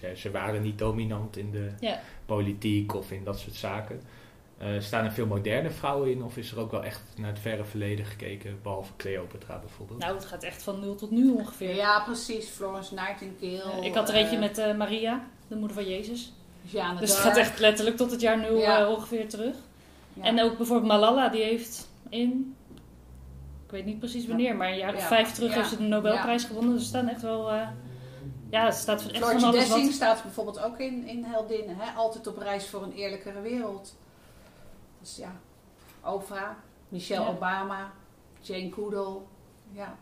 ze, 0.00 0.12
ze 0.16 0.30
waren 0.30 0.62
niet 0.62 0.78
dominant 0.78 1.36
in 1.36 1.50
de 1.50 1.70
Ja. 1.80 2.00
politiek 2.26 2.94
of 2.94 3.10
in 3.10 3.24
dat 3.24 3.38
soort 3.38 3.54
zaken. 3.54 4.00
Eh, 4.60 4.68
staan 4.80 5.04
er 5.04 5.12
veel 5.12 5.26
moderne 5.26 5.70
vrouwen 5.70 6.10
in 6.10 6.22
of 6.22 6.36
is 6.36 6.52
er 6.52 6.58
ook 6.60 6.70
wel 6.70 6.84
echt 6.84 7.00
naar 7.16 7.30
het 7.30 7.38
verre 7.38 7.64
verleden 7.64 8.04
gekeken, 8.04 8.58
behalve 8.62 8.92
Cleopatra 8.96 9.58
bijvoorbeeld? 9.58 9.98
Nou, 9.98 10.14
het 10.14 10.24
gaat 10.24 10.42
echt 10.42 10.62
van 10.62 10.80
nul 10.80 10.94
tot 10.94 11.10
nu 11.10 11.30
ongeveer. 11.30 11.74
Ja, 11.74 12.00
precies. 12.00 12.48
Florence 12.48 12.94
Nightingale. 12.94 13.72
Eh, 13.80 13.84
ik 13.84 13.94
had 13.94 14.08
er 14.08 14.14
eentje 14.14 14.34
eh, 14.34 14.40
met 14.40 14.58
eh, 14.58 14.76
Maria, 14.76 15.24
de 15.48 15.56
moeder 15.56 15.76
van 15.76 15.88
Jezus. 15.88 16.32
Jeanne 16.62 17.00
Dus 17.00 17.10
het 17.10 17.18
gaat 17.18 17.36
echt 17.36 17.58
letterlijk 17.58 17.96
tot 17.96 18.10
het 18.10 18.20
jaar 18.20 18.38
nul 18.38 18.58
Ja. 18.58 18.88
ongeveer 18.90 19.28
terug. 19.28 19.54
Ja. 20.14 20.22
En 20.24 20.42
ook 20.42 20.56
bijvoorbeeld 20.56 20.88
Malala, 20.88 21.28
die 21.28 21.42
heeft 21.42 21.88
in, 22.08 22.56
ik 23.64 23.70
weet 23.70 23.84
niet 23.84 23.98
precies 23.98 24.26
wanneer, 24.26 24.56
maar 24.56 24.68
een 24.68 24.76
jaar 24.78 24.94
of 24.94 25.00
Ja. 25.00 25.06
vijf 25.06 25.32
terug 25.32 25.50
Ja. 25.50 25.56
heeft 25.56 25.68
ze 25.68 25.76
de 25.76 25.82
Nobelprijs 25.82 26.44
gewonnen. 26.44 26.72
Dus 26.72 26.82
er 26.82 26.88
staan 26.88 27.08
echt 27.08 27.22
wel, 27.22 27.50
eh, 27.50 27.68
ja, 28.50 28.64
het 28.64 28.74
staat 28.74 29.06
echt 29.10 29.18
van 29.30 29.42
alles 29.42 29.54
Dessing 29.60 29.84
wat. 29.84 29.94
staat 29.94 30.22
bijvoorbeeld 30.22 30.60
ook 30.62 30.78
in, 30.78 31.06
in 31.06 31.24
Heldinnen. 31.24 31.76
Hè? 31.78 31.90
Altijd 31.96 32.26
op 32.26 32.38
reis 32.38 32.66
voor 32.66 32.82
een 32.82 32.92
eerlijkere 32.92 33.40
wereld. 33.40 33.96
Dus 35.00 35.16
ja, 35.16 35.32
Oprah, 36.04 36.48
Michelle 36.88 37.24
Ja. 37.24 37.28
Obama, 37.30 37.92
Jane 38.40 38.72
Goodall. 38.72 39.16
Ja, 39.72 39.94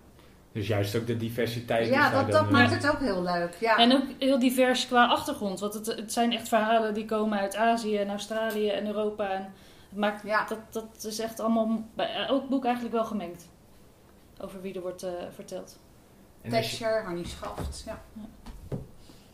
Dus 0.52 0.67
juist 0.67 0.97
ook 0.97 1.07
de 1.07 1.17
diversiteit. 1.17 1.87
is 1.87 1.93
ja 1.93 2.11
dat, 2.11 2.31
dat 2.31 2.45
eh, 2.45 2.50
maakt 2.50 2.71
het 2.71 2.88
ook 2.90 2.99
heel 2.99 3.23
leuk. 3.23 3.55
Ja. 3.61 3.76
En 3.76 3.93
ook 3.93 4.02
heel 4.19 4.38
divers 4.38 4.87
qua 4.87 5.07
achtergrond, 5.07 5.61
want 5.61 5.75
het, 5.75 5.87
het 5.87 6.12
zijn 6.12 6.33
echt 6.33 6.49
verhalen 6.49 6.95
die 6.95 7.05
komen 7.05 7.38
uit 7.38 7.57
Azië 7.57 7.97
en 7.97 8.09
Australië 8.11 8.69
en 8.69 8.87
Europa. 8.87 9.31
En 9.31 9.52
het 9.88 9.99
maakt, 9.99 10.23
Ja. 10.26 10.45
dat, 10.45 10.59
dat 10.71 11.05
is 11.05 11.19
echt 11.19 11.40
allemaal 11.40 11.85
bij 11.95 12.14
elk 12.26 12.49
boek 12.49 12.64
eigenlijk 12.64 12.95
wel 12.95 13.05
gemengd. 13.05 13.49
Over 14.40 14.61
wie 14.62 14.75
er 14.75 14.81
wordt 14.81 15.02
eh, 15.02 15.12
verteld. 15.35 15.78
Thatcher, 16.50 17.02
Harnie 17.05 17.26
Schaft. 17.26 17.83
Ja. 17.87 18.00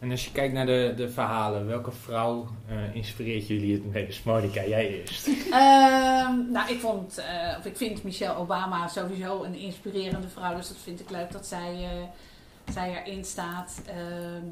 En 0.05 0.11
als 0.11 0.25
je 0.25 0.33
kijkt 0.33 0.55
naar 0.55 0.67
de, 0.67 0.93
de 0.97 1.11
verhalen, 1.11 1.67
welke 1.67 1.93
vrouw 1.93 2.47
eh, 2.69 2.95
inspireert 2.95 3.47
jullie 3.47 3.73
het 3.73 3.93
meest? 3.93 4.25
Monika, 4.25 4.65
jij 4.67 5.01
eerst. 5.01 5.27
Ehm, 5.51 6.51
nou, 6.51 6.71
ik 6.71 6.81
vond, 6.81 7.19
eh, 7.19 7.57
of 7.59 7.65
ik 7.65 7.77
vind 7.77 8.03
Michelle 8.03 8.37
Obama 8.37 8.89
sowieso 8.89 9.43
een 9.43 9.55
inspirerende 9.55 10.29
vrouw. 10.29 10.57
Dus 10.57 10.69
dat 10.69 10.77
vind 10.77 11.01
ik 11.01 11.11
leuk 11.11 11.33
dat 11.33 11.47
zij, 11.47 11.75
eh, 11.75 12.73
zij 12.73 13.03
erin 13.05 13.25
staat. 13.25 13.83
Ehm, 13.87 14.47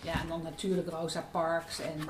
ja, 0.00 0.20
en 0.20 0.28
dan 0.28 0.42
natuurlijk 0.42 0.88
Rosa 0.88 1.24
Parks 1.30 1.80
en... 1.80 2.06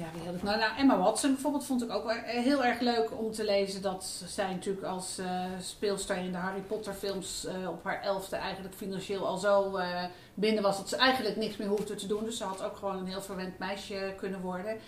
eh, 0.00 0.06
ja, 0.06 0.18
wie 0.18 0.26
had 0.26 0.34
ik 0.34 0.42
nou? 0.42 0.58
Nou, 0.58 0.78
Emma 0.78 0.98
Watson 0.98 1.32
bijvoorbeeld 1.32 1.64
vond 1.64 1.82
ik 1.82 1.90
ook 1.90 2.04
wel 2.04 2.16
heel 2.24 2.64
erg 2.64 2.80
leuk 2.80 3.18
om 3.18 3.32
te 3.32 3.44
lezen. 3.44 3.82
Dat 3.82 4.22
zij 4.26 4.52
natuurlijk 4.52 4.86
als 4.86 5.18
eh, 5.18 5.44
speelster 5.60 6.16
in 6.16 6.32
de 6.32 6.38
Harry 6.38 6.60
Potter 6.60 6.94
films 6.94 7.44
eh, 7.44 7.68
op 7.68 7.84
haar 7.84 8.02
elfde 8.02 8.36
eigenlijk 8.36 8.74
financieel 8.74 9.26
al 9.26 9.38
zo 9.38 9.76
eh, 9.76 10.04
binnen 10.34 10.62
was. 10.62 10.76
Dat 10.76 10.88
ze 10.88 10.96
eigenlijk 10.96 11.36
niks 11.36 11.56
meer 11.56 11.68
hoefde 11.68 11.94
te 11.94 12.06
doen. 12.06 12.24
Dus 12.24 12.36
ze 12.36 12.44
had 12.44 12.62
ook 12.62 12.76
gewoon 12.76 12.96
een 12.96 13.06
heel 13.06 13.22
verwend 13.22 13.58
meisje 13.58 14.14
kunnen 14.16 14.40
worden. 14.40 14.78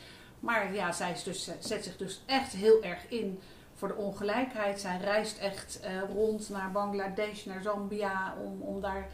Maar 0.43 0.75
ja, 0.75 0.93
zij 0.93 1.13
is 1.13 1.23
dus, 1.23 1.49
eh, 1.49 1.55
zet 1.59 1.85
zich 1.85 1.97
dus 1.97 2.21
echt 2.27 2.53
heel 2.53 2.83
erg 2.83 3.09
in 3.09 3.41
voor 3.75 3.89
de 3.89 3.97
ongelijkheid. 3.97 4.81
Zij 4.81 4.99
reist 4.99 5.39
echt 5.39 5.81
eh, 5.81 5.93
rond 6.15 6.49
naar 6.49 6.73
Bangladesh, 6.73 7.45
naar 7.45 7.63
Zambia, 7.63 8.35
om, 8.45 8.63
om 8.63 8.81
daar 8.81 9.09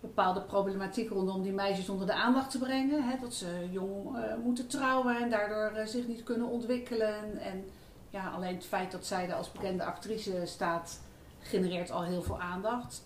bepaalde 0.00 0.40
problematiek 0.40 1.10
rondom 1.10 1.42
die 1.42 1.52
meisjes 1.52 1.88
onder 1.88 2.06
de 2.06 2.12
aandacht 2.12 2.50
te 2.50 2.58
brengen. 2.58 3.02
Hè? 3.08 3.16
Dat 3.20 3.34
ze 3.34 3.68
jong 3.70 4.16
eh, 4.16 4.22
moeten 4.44 4.66
trouwen 4.68 5.16
en 5.16 5.30
daardoor 5.30 5.78
eh, 5.78 5.86
zich 5.86 6.06
niet 6.06 6.22
kunnen 6.22 6.46
ontwikkelen. 6.48 7.40
En 7.40 7.64
ja, 8.10 8.28
alleen 8.30 8.54
het 8.54 8.66
feit 8.66 8.92
dat 8.92 9.06
zij 9.06 9.28
er 9.28 9.34
als 9.34 9.52
bekende 9.52 9.84
actrice 9.84 10.42
staat, 10.44 11.00
genereert 11.40 11.90
al 11.90 12.02
heel 12.02 12.22
veel 12.22 12.40
aandacht. 12.40 13.02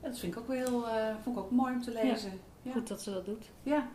En 0.00 0.10
dat 0.10 0.18
vind 0.18 0.32
ik 0.32 0.38
ook 0.38 0.48
wel 0.48 0.56
heel, 0.56 0.88
eh, 0.88 1.14
vond 1.22 1.36
ik 1.36 1.42
ook 1.42 1.50
mooi 1.50 1.72
om 1.72 1.82
te 1.82 1.92
lezen. 1.92 2.40
Ja. 2.62 2.72
Goed 2.72 2.88
dat 2.88 3.02
ze 3.02 3.10
dat 3.12 3.24
doet. 3.24 3.44
ja. 3.62 3.88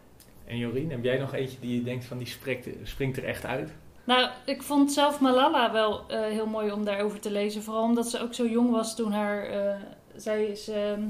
En 0.45 0.57
Jorien, 0.57 0.91
heb 0.91 1.03
jij 1.03 1.17
nog 1.17 1.33
eentje 1.33 1.59
die 1.59 1.75
je 1.75 1.83
denkt 1.83 2.05
van 2.05 2.17
die 2.17 2.27
springt, 2.27 2.67
springt 2.83 3.17
er 3.17 3.23
echt 3.25 3.45
uit? 3.45 3.71
Nou, 4.03 4.29
ik 4.45 4.61
vond 4.63 4.91
zelf 4.91 5.19
Malala 5.19 5.71
wel 5.71 6.07
eh, 6.07 6.19
heel 6.19 6.45
mooi 6.47 6.71
om 6.71 6.85
daarover 6.85 7.19
te 7.19 7.31
lezen. 7.31 7.63
Vooral 7.63 7.83
omdat 7.83 8.09
ze 8.09 8.19
ook 8.21 8.33
zo 8.33 8.45
jong 8.47 8.71
was 8.71 8.95
toen 8.95 9.11
haar... 9.11 9.43
eh, 9.43 9.75
zij 10.15 10.45
is 10.45 10.67
ehm, 10.67 11.01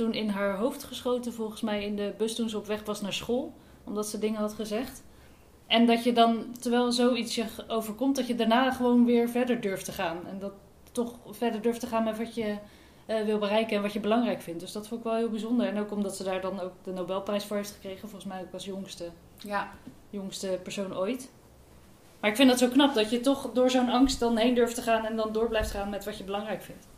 toen 0.00 0.14
in 0.14 0.28
haar 0.28 0.56
hoofd 0.56 0.84
geschoten 0.84 1.32
volgens 1.32 1.60
mij 1.60 1.84
in 1.84 1.96
de 1.96 2.14
bus 2.16 2.34
toen 2.34 2.48
ze 2.48 2.58
op 2.58 2.66
weg 2.66 2.84
was 2.84 3.00
naar 3.00 3.12
school. 3.12 3.54
Omdat 3.84 4.08
ze 4.08 4.18
dingen 4.18 4.40
had 4.40 4.52
gezegd. 4.52 5.02
En 5.66 5.86
dat 5.86 6.04
je 6.04 6.12
dan, 6.12 6.46
terwijl 6.60 6.92
zoiets 6.92 7.34
je 7.34 7.44
overkomt, 7.66 8.16
dat 8.16 8.26
je 8.26 8.34
daarna 8.34 8.70
gewoon 8.70 9.04
weer 9.04 9.28
verder 9.28 9.60
durft 9.60 9.84
te 9.84 9.92
gaan. 9.92 10.26
En 10.26 10.38
dat 10.38 10.52
toch 10.92 11.18
verder 11.30 11.62
durft 11.62 11.80
te 11.80 11.86
gaan 11.86 12.04
met 12.04 12.18
wat 12.18 12.34
je 12.34 12.56
eh, 13.06 13.24
wil 13.24 13.38
bereiken 13.38 13.76
en 13.76 13.82
wat 13.82 13.92
je 13.92 14.00
belangrijk 14.00 14.40
vindt. 14.40 14.60
Dus 14.60 14.72
dat 14.72 14.88
vond 14.88 15.00
ik 15.00 15.06
wel 15.06 15.16
heel 15.16 15.30
bijzonder. 15.30 15.66
En 15.66 15.78
ook 15.78 15.90
omdat 15.90 16.16
ze 16.16 16.24
daar 16.24 16.40
dan 16.40 16.60
ook 16.60 16.72
de 16.82 16.92
Nobelprijs 16.92 17.44
voor 17.44 17.56
heeft 17.56 17.70
gekregen. 17.70 18.08
Volgens 18.08 18.32
mij 18.32 18.40
ook 18.40 18.52
als 18.52 18.64
jongste 18.64 19.10
ja. 19.38 19.70
jongste 20.10 20.60
persoon 20.62 20.96
ooit. 20.96 21.30
Maar 22.20 22.30
ik 22.30 22.36
vind 22.36 22.48
dat 22.48 22.58
zo 22.58 22.68
knap 22.68 22.94
dat 22.94 23.10
je 23.10 23.20
toch 23.20 23.50
door 23.52 23.70
zo'n 23.70 23.88
angst 23.88 24.20
dan 24.20 24.36
heen 24.36 24.54
durft 24.54 24.74
te 24.74 24.82
gaan 24.82 25.04
en 25.04 25.16
dan 25.16 25.32
door 25.32 25.48
blijft 25.48 25.70
gaan 25.70 25.90
met 25.90 26.04
wat 26.04 26.18
je 26.18 26.24
belangrijk 26.24 26.62
vindt. 26.62 26.88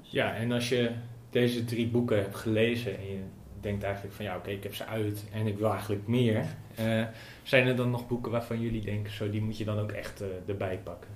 Ja, 0.00 0.34
en 0.34 0.52
als 0.52 0.68
je 0.68 0.90
deze 1.32 1.64
drie 1.64 1.86
boeken 1.88 2.16
hebt 2.16 2.36
gelezen 2.36 2.96
en 2.98 3.06
je 3.10 3.20
denkt 3.60 3.82
eigenlijk 3.84 4.14
van 4.14 4.24
ja, 4.24 4.36
oké, 4.36 4.50
ik 4.50 4.62
heb 4.62 4.74
ze 4.74 4.86
uit 4.86 5.24
en 5.32 5.46
ik 5.46 5.58
wil 5.58 5.70
eigenlijk 5.70 6.06
meer. 6.06 6.44
eh, 6.74 7.04
zijn 7.42 7.66
er 7.66 7.76
dan 7.76 7.90
nog 7.90 8.06
boeken 8.08 8.32
waarvan 8.32 8.60
jullie 8.60 8.80
denken, 8.84 9.12
zo 9.12 9.30
die 9.30 9.42
moet 9.42 9.58
je 9.58 9.64
dan 9.64 9.78
ook 9.78 9.92
echt 9.92 10.20
eh, 10.20 10.26
erbij 10.46 10.78
pakken? 10.84 11.10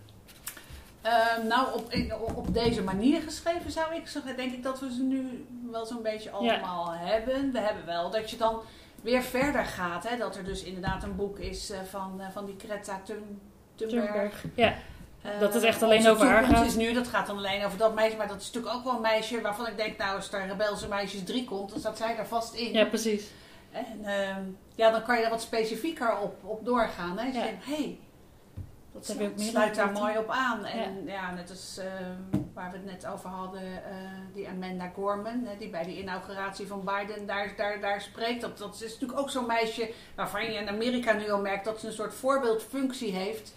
Ehm, 1.03 1.47
nou, 1.47 1.75
op, 1.75 2.37
op 2.37 2.55
deze 2.55 2.83
manier 2.83 3.21
geschreven 3.23 3.71
zou 3.71 3.95
ik 3.95 4.07
zeggen, 4.07 4.37
denk 4.37 4.53
ik 4.53 4.63
dat 4.63 4.81
we 4.81 4.93
ze 4.93 5.03
nu 5.03 5.45
wel 5.71 5.87
zo'n 5.87 6.03
beetje 6.03 6.31
allemaal 6.31 6.93
hebben. 6.95 7.53
We 7.53 7.59
hebben 7.61 7.87
wel 7.87 8.11
dat 8.11 8.31
je 8.31 8.37
dan 8.37 8.61
weer 9.03 9.23
verder 9.23 9.65
gaat. 9.65 10.09
Hè? 10.09 10.17
Dat 10.17 10.37
er 10.37 10.45
dus 10.45 10.63
inderdaad 10.63 11.03
een 11.03 11.17
boek 11.17 11.39
is 11.39 11.71
eh, 11.71 11.79
van, 11.91 12.21
eh, 12.21 12.27
van 12.33 12.45
die 12.47 12.55
Greta 12.59 13.01
Thun- 13.05 13.39
Thunberg. 13.75 14.05
Thunberg. 14.07 14.45
Ja, 14.55 14.75
Dat 15.41 15.55
het 15.55 15.63
echt 15.63 15.83
alleen 15.83 16.09
over 16.09 16.27
haar 16.27 16.45
gaat. 16.45 16.67
is 16.67 16.75
nu, 16.75 16.93
dat 16.93 17.09
gaat 17.09 17.27
dan 17.27 17.37
alleen 17.37 17.65
over 17.65 17.79
dat 17.79 17.95
meisje. 17.95 18.17
Maar 18.17 18.29
dat 18.29 18.41
is 18.41 18.47
natuurlijk 18.47 18.75
ook 18.75 18.85
wel 18.85 18.95
een 18.95 19.01
meisje 19.01 19.41
waarvan 19.41 19.67
ik 19.67 19.77
denk, 19.77 19.99
nou 19.99 20.17
als 20.17 20.33
er 20.33 20.47
Rebelse 20.47 20.89
Meisjes 20.89 21.25
3 21.25 21.45
komt, 21.45 21.71
dan 21.71 21.79
staat 21.79 21.97
zij 21.97 22.17
daar 22.17 22.27
vast 22.27 22.55
in. 22.55 22.73
ja 22.73 22.85
precies. 22.85 23.31
En 23.73 24.05
ehm, 24.05 24.43
ja, 24.75 24.91
dan 24.91 25.03
kan 25.03 25.17
je 25.19 25.25
er 25.25 25.31
wat 25.31 25.43
specifieker 25.43 26.19
op, 26.19 26.45
op 26.45 26.65
doorgaan. 26.65 27.19
Hè? 27.19 27.25
Dus 27.25 27.35
Ja. 27.35 27.41
je 27.41 27.47
denkt, 27.47 27.65
hey, 27.65 27.99
dat 28.93 29.17
sluit, 29.37 29.75
daar 29.75 29.93
mooi 29.93 30.19
op 30.19 30.31
aan. 30.31 30.65
En 30.65 31.03
ja, 31.07 31.31
net 31.35 31.51
als 31.51 31.79
ehm, 31.79 32.41
waar 32.55 32.71
we 32.71 32.77
het 32.77 32.87
net 32.87 33.07
over 33.07 33.29
hadden, 33.31 33.63
eh, 33.63 33.97
die 34.35 34.49
Amanda 34.49 34.89
Gorman, 34.95 35.45
hè, 35.45 35.57
die 35.59 35.69
bij 35.69 35.85
de 35.85 35.99
inauguratie 35.99 36.67
van 36.67 36.85
Biden 36.85 37.27
daar, 37.27 37.53
daar, 37.57 37.81
daar 37.81 38.01
spreekt. 38.01 38.41
Dat, 38.41 38.59
dat 38.59 38.75
is 38.75 38.93
natuurlijk 38.93 39.19
ook 39.19 39.31
zo'n 39.31 39.47
meisje 39.47 39.91
waarvan 40.15 40.45
je 40.45 40.59
in 40.59 40.69
Amerika 40.69 41.13
nu 41.13 41.31
al 41.31 41.41
merkt 41.41 41.65
dat 41.65 41.81
ze 41.81 41.87
een 41.87 41.93
soort 41.93 42.15
voorbeeldfunctie 42.15 43.13
heeft. 43.13 43.55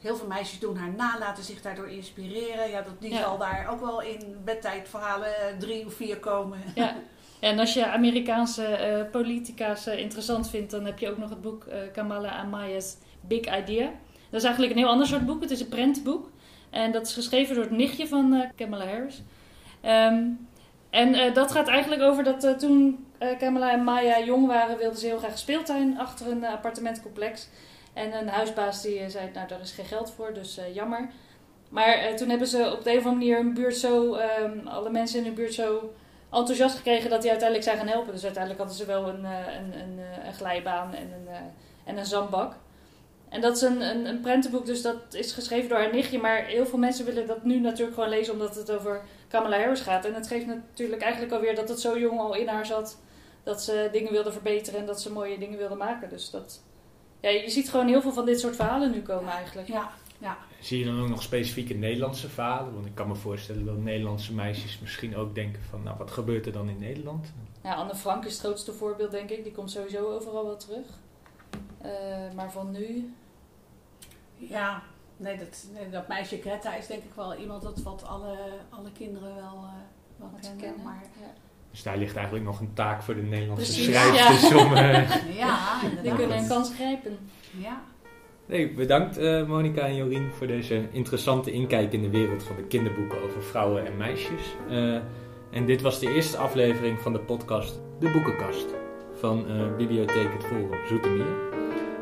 Heel 0.00 0.16
veel 0.16 0.26
meisjes 0.26 0.58
doen 0.58 0.76
haar 0.76 0.92
na, 0.96 1.16
laten 1.18 1.44
zich 1.44 1.62
daardoor 1.62 1.88
inspireren. 1.88 2.70
Ja, 2.70 2.82
dat, 2.82 3.00
die 3.00 3.12
Ja. 3.12 3.20
zal 3.20 3.38
daar 3.38 3.68
ook 3.70 3.80
wel 3.80 4.02
in 4.02 4.36
bedtijdverhalen 4.44 5.36
eh, 5.36 5.56
drie 5.58 5.86
of 5.86 5.94
vier 5.94 6.16
komen. 6.18 6.58
Ja. 6.74 6.94
En 7.40 7.58
als 7.58 7.74
je 7.74 7.86
Amerikaanse 7.86 8.64
eh, 8.66 9.10
politica's 9.10 9.86
eh, 9.86 9.98
interessant 9.98 10.50
vindt, 10.50 10.70
dan 10.70 10.84
heb 10.84 10.98
je 10.98 11.10
ook 11.10 11.18
nog 11.18 11.30
het 11.30 11.40
boek 11.40 11.64
eh, 11.64 11.78
Kamala 11.92 12.30
Amaya's 12.30 12.96
Big 13.20 13.58
Idea. 13.58 13.90
Dat 14.30 14.40
is 14.40 14.44
eigenlijk 14.44 14.72
een 14.72 14.78
heel 14.78 14.88
ander 14.88 15.06
soort 15.06 15.26
boek. 15.26 15.40
Het 15.40 15.50
is 15.50 15.60
een 15.60 15.68
prentboek. 15.68 16.30
En 16.70 16.92
dat 16.92 17.06
is 17.06 17.12
geschreven 17.14 17.54
door 17.54 17.64
het 17.64 17.72
nichtje 17.72 18.08
van 18.08 18.44
Kamala 18.56 18.84
Harris. 18.86 19.22
Ehm, 19.80 20.24
en 20.90 21.32
dat 21.34 21.52
gaat 21.52 21.68
eigenlijk 21.68 22.02
over 22.02 22.24
dat 22.24 22.58
toen 22.58 23.06
Kamala 23.38 23.72
en 23.72 23.84
Maya 23.84 24.20
jong 24.24 24.46
waren, 24.46 24.78
wilden 24.78 24.98
ze 24.98 25.06
heel 25.06 25.18
graag 25.18 25.38
speeltuin 25.38 25.98
achter 25.98 26.26
een 26.30 26.44
appartementcomplex. 26.44 27.48
En 27.98 28.18
een 28.18 28.28
huisbaas 28.28 28.82
die 28.82 28.98
eh, 28.98 29.08
zei, 29.08 29.30
nou 29.34 29.48
daar 29.48 29.60
is 29.60 29.72
geen 29.72 29.84
geld 29.84 30.10
voor, 30.10 30.34
dus 30.34 30.58
eh, 30.58 30.74
jammer. 30.74 31.08
Maar 31.68 31.92
eh, 31.92 32.14
toen 32.14 32.28
hebben 32.28 32.48
ze 32.48 32.72
op 32.72 32.84
de 32.84 32.90
een 32.90 32.98
of 32.98 33.04
andere 33.04 33.24
manier 33.24 33.36
hun 33.36 33.54
buurt 33.54 33.76
zo, 33.76 34.14
ehm, 34.14 34.66
alle 34.66 34.90
mensen 34.90 35.18
in 35.18 35.24
hun 35.24 35.34
buurt 35.34 35.54
zo 35.54 35.92
enthousiast 36.32 36.76
gekregen 36.76 37.10
dat 37.10 37.20
die 37.20 37.30
uiteindelijk 37.30 37.68
zijn 37.68 37.78
gaan 37.78 37.94
helpen. 37.94 38.12
Dus 38.12 38.24
uiteindelijk 38.24 38.62
hadden 38.62 38.78
ze 38.78 38.86
wel 38.86 39.08
een, 39.08 39.24
een, 39.24 39.80
een, 39.80 39.98
een 40.26 40.34
glijbaan 40.34 40.94
en 40.94 41.12
een, 41.12 41.28
en 41.84 41.96
een 41.96 42.06
zandbak. 42.06 42.54
En 43.28 43.40
dat 43.40 43.56
is 43.56 43.62
een, 43.62 43.80
een, 43.80 44.06
een 44.06 44.20
prentenboek, 44.20 44.66
dus 44.66 44.82
dat 44.82 45.14
is 45.14 45.32
geschreven 45.32 45.68
door 45.68 45.78
haar 45.78 45.92
nichtje. 45.92 46.18
Maar 46.18 46.44
heel 46.44 46.66
veel 46.66 46.78
mensen 46.78 47.04
willen 47.04 47.26
dat 47.26 47.44
nu 47.44 47.60
natuurlijk 47.60 47.94
gewoon 47.94 48.08
lezen 48.08 48.32
omdat 48.32 48.54
het 48.54 48.70
over 48.70 49.02
Kamala 49.28 49.58
Harris 49.58 49.80
gaat. 49.80 50.04
En 50.04 50.14
het 50.14 50.26
geeft 50.26 50.46
natuurlijk 50.46 51.02
eigenlijk 51.02 51.32
alweer 51.32 51.54
dat 51.54 51.68
het 51.68 51.80
zo 51.80 51.98
jong 51.98 52.20
al 52.20 52.34
in 52.34 52.48
haar 52.48 52.66
zat. 52.66 52.98
Dat 53.42 53.62
ze 53.62 53.88
dingen 53.92 54.12
wilde 54.12 54.32
verbeteren 54.32 54.80
en 54.80 54.86
dat 54.86 55.00
ze 55.00 55.12
mooie 55.12 55.38
dingen 55.38 55.58
wilde 55.58 55.74
maken. 55.74 56.08
Dus 56.08 56.30
dat, 56.30 56.60
ja, 57.20 57.28
je 57.28 57.50
ziet 57.50 57.70
gewoon 57.70 57.86
heel 57.86 58.00
veel 58.02 58.12
van 58.12 58.26
dit 58.26 58.40
soort 58.40 58.56
verhalen 58.56 58.90
nu 58.90 59.02
komen 59.02 59.32
eigenlijk. 59.32 59.68
Ja, 59.68 59.90
ja. 60.18 60.38
Zie 60.60 60.78
je 60.78 60.84
dan 60.84 61.00
ook 61.02 61.08
nog 61.08 61.22
specifieke 61.22 61.74
Nederlandse 61.74 62.28
verhalen? 62.28 62.74
Want 62.74 62.86
ik 62.86 62.94
kan 62.94 63.08
me 63.08 63.14
voorstellen 63.14 63.64
dat 63.64 63.76
Nederlandse 63.76 64.34
meisjes 64.34 64.78
misschien 64.78 65.16
ook 65.16 65.34
denken 65.34 65.62
van, 65.62 65.82
nou, 65.82 65.98
wat 65.98 66.10
gebeurt 66.10 66.46
er 66.46 66.52
dan 66.52 66.68
in 66.68 66.78
Nederland? 66.78 67.32
Ja, 67.62 67.74
Anne 67.74 67.94
Frank 67.94 68.24
is 68.24 68.32
het 68.32 68.40
grootste 68.40 68.72
voorbeeld, 68.72 69.10
denk 69.10 69.30
ik. 69.30 69.42
Die 69.42 69.52
komt 69.52 69.70
sowieso 69.70 70.14
overal 70.14 70.44
wel 70.44 70.56
terug. 70.56 70.86
Eh, 71.80 71.90
maar 72.34 72.52
van 72.52 72.70
nu, 72.70 73.14
Ja, 74.36 74.82
nee, 75.16 75.36
dat, 75.38 75.66
nee, 75.72 75.90
dat 75.90 76.08
meisje 76.08 76.40
Greta 76.40 76.74
is 76.74 76.86
denk 76.86 77.02
ik 77.02 77.14
wel 77.14 77.34
iemand 77.34 77.62
dat 77.62 77.82
wat 77.82 78.04
alle, 78.06 78.36
alle 78.70 78.92
kinderen 78.92 79.34
wel, 79.34 79.44
eh, 79.64 79.72
wel 80.16 80.30
wat 80.32 80.44
ze 80.44 80.50
kennen. 80.50 80.60
kennen. 80.60 80.84
Maar 80.84 81.02
Ja. 81.20 81.32
Dus 81.70 81.82
daar 81.82 81.96
ligt 81.96 82.16
eigenlijk 82.16 82.44
nog 82.44 82.60
een 82.60 82.72
taak 82.74 83.02
voor 83.02 83.14
de 83.14 83.22
Nederlandse 83.22 83.72
Precies, 83.72 83.94
schrijvers 83.94 84.54
om... 84.54 84.74
eh, 84.74 85.36
ja, 85.42 85.58
Die 86.02 86.14
kunnen 86.14 86.38
een 86.38 86.48
kans 86.48 86.74
grijpen. 86.74 87.18
Ja. 87.56 87.82
Nee, 88.46 88.72
bedankt 88.72 89.16
eh 89.18 89.46
Monika 89.46 89.80
en 89.80 89.96
Jorien 89.96 90.30
voor 90.32 90.46
deze 90.46 90.88
interessante 90.92 91.52
inkijk 91.52 91.92
in 91.92 92.02
de 92.02 92.10
wereld 92.10 92.42
van 92.42 92.56
de 92.56 92.62
kinderboeken 92.62 93.22
over 93.22 93.42
vrouwen 93.42 93.86
en 93.86 93.96
meisjes. 93.96 94.42
Eh, 94.70 94.94
en 95.50 95.66
dit 95.66 95.80
was 95.80 95.98
de 96.00 96.14
eerste 96.14 96.36
aflevering 96.36 97.00
van 97.00 97.12
de 97.12 97.18
podcast 97.18 97.80
De 98.00 98.10
Boekenkast 98.10 98.66
van 99.14 99.48
eh, 99.48 99.76
Bibliotheek 99.76 100.32
Het 100.32 100.44
Forum 100.44 100.86
Zoetermeer. 100.88 101.36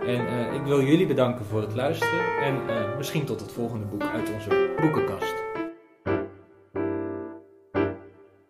En 0.06 0.26
eh, 0.28 0.54
ik 0.54 0.62
wil 0.64 0.82
jullie 0.82 1.06
bedanken 1.06 1.44
voor 1.44 1.60
het 1.60 1.74
luisteren 1.74 2.38
en 2.42 2.68
eh, 2.68 2.96
misschien 2.96 3.24
tot 3.24 3.40
het 3.40 3.52
volgende 3.52 3.86
boek 3.86 4.02
uit 4.02 4.32
onze 4.34 4.74
boekenkast. 4.80 5.45